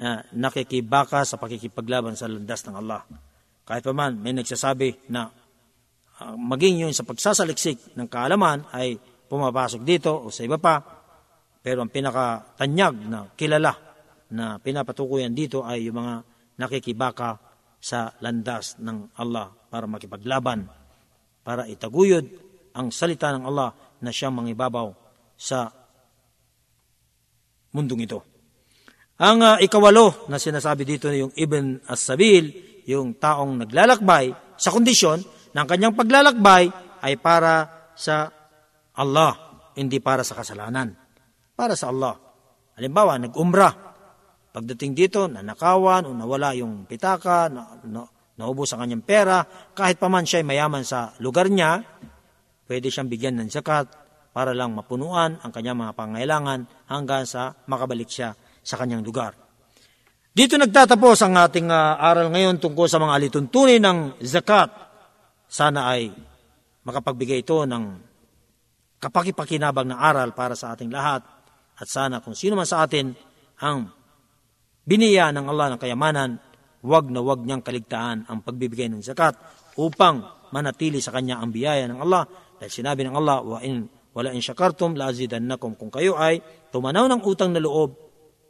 uh, 0.00 0.20
nakikibaka 0.34 1.22
sa 1.22 1.38
pakikipaglaban 1.38 2.18
sa 2.18 2.30
landas 2.30 2.64
ng 2.66 2.74
Allah. 2.74 3.02
Kahit 3.64 3.82
pa 3.86 3.92
man, 3.96 4.18
may 4.20 4.34
nagsasabi 4.36 5.10
na 5.10 5.28
uh, 6.20 6.34
maging 6.36 6.86
yun 6.86 6.94
sa 6.94 7.06
pagsasaliksik 7.06 7.96
ng 7.96 8.08
kaalaman 8.10 8.66
ay 8.74 8.98
pumapasok 9.28 9.80
dito 9.82 10.12
o 10.14 10.30
sa 10.30 10.44
iba 10.44 10.58
pa. 10.58 10.82
Pero 11.64 11.80
ang 11.80 11.88
pinakatanyag 11.88 12.94
na 13.08 13.24
kilala 13.32 13.72
na 14.34 14.60
pinapatukuyan 14.60 15.32
dito 15.32 15.64
ay 15.64 15.88
yung 15.88 15.96
mga 15.96 16.14
nakikibaka 16.60 17.40
sa 17.80 18.12
landas 18.20 18.80
ng 18.80 19.16
Allah 19.20 19.52
para 19.68 19.84
makipaglaban, 19.88 20.68
para 21.44 21.68
itaguyod 21.68 22.24
ang 22.74 22.88
salita 22.88 23.32
ng 23.32 23.44
Allah 23.44 23.72
na 24.00 24.10
siyang 24.12 24.34
mangibabaw 24.36 24.92
sa 25.36 25.72
mundong 27.74 28.04
ito. 28.04 28.33
Ang 29.14 29.46
uh, 29.46 29.62
ikawalo 29.62 30.26
na 30.26 30.42
sinasabi 30.42 30.82
dito 30.82 31.06
yung 31.06 31.30
Ibn 31.30 31.86
As-Sabil, 31.86 32.50
yung 32.90 33.14
taong 33.14 33.62
naglalakbay 33.62 34.58
sa 34.58 34.74
kondisyon 34.74 35.22
ng 35.54 35.66
kanyang 35.70 35.94
paglalakbay 35.94 36.66
ay 36.98 37.14
para 37.22 37.70
sa 37.94 38.26
Allah, 38.98 39.62
hindi 39.78 40.02
para 40.02 40.26
sa 40.26 40.34
kasalanan. 40.34 40.98
Para 41.54 41.78
sa 41.78 41.94
Allah. 41.94 42.18
Halimbawa, 42.74 43.22
nag-umrah. 43.22 43.74
Pagdating 44.50 44.98
dito, 44.98 45.30
nanakawan 45.30 46.10
o 46.10 46.14
nawala 46.14 46.50
yung 46.58 46.82
pitaka, 46.90 47.46
na, 47.46 47.78
na, 47.86 48.02
naubos 48.34 48.74
ang 48.74 48.82
kanyang 48.82 49.06
pera, 49.06 49.46
kahit 49.78 50.02
pa 50.02 50.10
man 50.10 50.26
siya 50.26 50.42
ay 50.42 50.46
mayaman 50.46 50.82
sa 50.82 51.14
lugar 51.22 51.46
niya, 51.46 51.86
pwede 52.66 52.90
siyang 52.90 53.06
bigyan 53.06 53.38
ng 53.38 53.50
zakat 53.50 53.86
para 54.34 54.50
lang 54.50 54.74
mapunuan 54.74 55.38
ang 55.38 55.54
kanyang 55.54 55.78
mga 55.86 55.94
pangailangan 55.94 56.66
hanggang 56.90 57.22
sa 57.22 57.54
makabalik 57.70 58.10
siya 58.10 58.34
sa 58.64 58.80
kanyang 58.80 59.04
lugar. 59.04 59.36
Dito 60.34 60.58
nagtatapos 60.58 61.22
ang 61.22 61.38
ating 61.38 61.70
uh, 61.70 61.94
aral 61.94 62.26
ngayon 62.34 62.58
tungkol 62.58 62.90
sa 62.90 62.98
mga 62.98 63.22
alituntunin 63.22 63.78
ng 63.78 64.18
zakat. 64.18 64.66
Sana 65.46 65.94
ay 65.94 66.10
makapagbigay 66.82 67.46
ito 67.46 67.62
ng 67.62 67.84
kapakipakinabang 68.98 69.94
na 69.94 70.02
aral 70.02 70.34
para 70.34 70.58
sa 70.58 70.74
ating 70.74 70.90
lahat 70.90 71.22
at 71.78 71.86
sana 71.86 72.18
kung 72.18 72.34
sino 72.34 72.58
man 72.58 72.66
sa 72.66 72.82
atin 72.82 73.14
ang 73.62 73.94
biniya 74.82 75.30
ng 75.30 75.46
Allah 75.46 75.74
ng 75.74 75.78
kayamanan, 75.78 76.30
wag 76.82 77.06
na 77.14 77.22
wag 77.22 77.46
niyang 77.46 77.62
kaligtaan 77.62 78.26
ang 78.26 78.42
pagbibigay 78.42 78.90
ng 78.90 79.06
zakat 79.06 79.38
upang 79.78 80.50
manatili 80.50 80.98
sa 80.98 81.14
kanya 81.14 81.38
ang 81.38 81.54
biyaya 81.54 81.86
ng 81.86 81.98
Allah 82.02 82.26
dahil 82.58 82.72
sinabi 82.74 83.06
ng 83.06 83.14
Allah, 83.14 83.38
wa 83.38 83.62
in 83.62 83.86
wala 84.14 84.30
in 84.30 84.42
syakartum 84.42 84.94
la 84.94 85.10
azidannakum 85.10 85.74
kung 85.74 85.90
kayo 85.90 86.14
ay 86.14 86.38
tumanaw 86.70 87.10
ng 87.10 87.20
utang 87.26 87.50
na 87.50 87.58
loob 87.58 88.03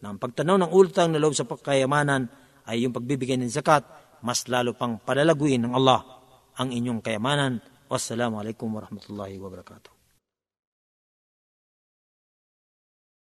ng 0.05 0.21
pagtanaw 0.21 0.61
ng 0.61 0.71
utang 0.77 1.09
na 1.09 1.19
loob 1.19 1.33
sa 1.33 1.49
kayamanan 1.49 2.29
ay 2.69 2.85
yung 2.85 2.93
pagbibigay 2.93 3.41
ng 3.41 3.49
zakat 3.49 3.89
mas 4.25 4.45
lalo 4.49 4.77
pang 4.77 5.01
palalaguin 5.01 5.65
ng 5.69 5.73
Allah 5.77 6.01
ang 6.57 6.73
inyong 6.73 7.05
kayamanan. 7.05 7.61
Wassalamu 7.89 8.41
alaikum 8.41 8.73
warahmatullahi 8.73 9.37
wabarakatuh. 9.37 9.94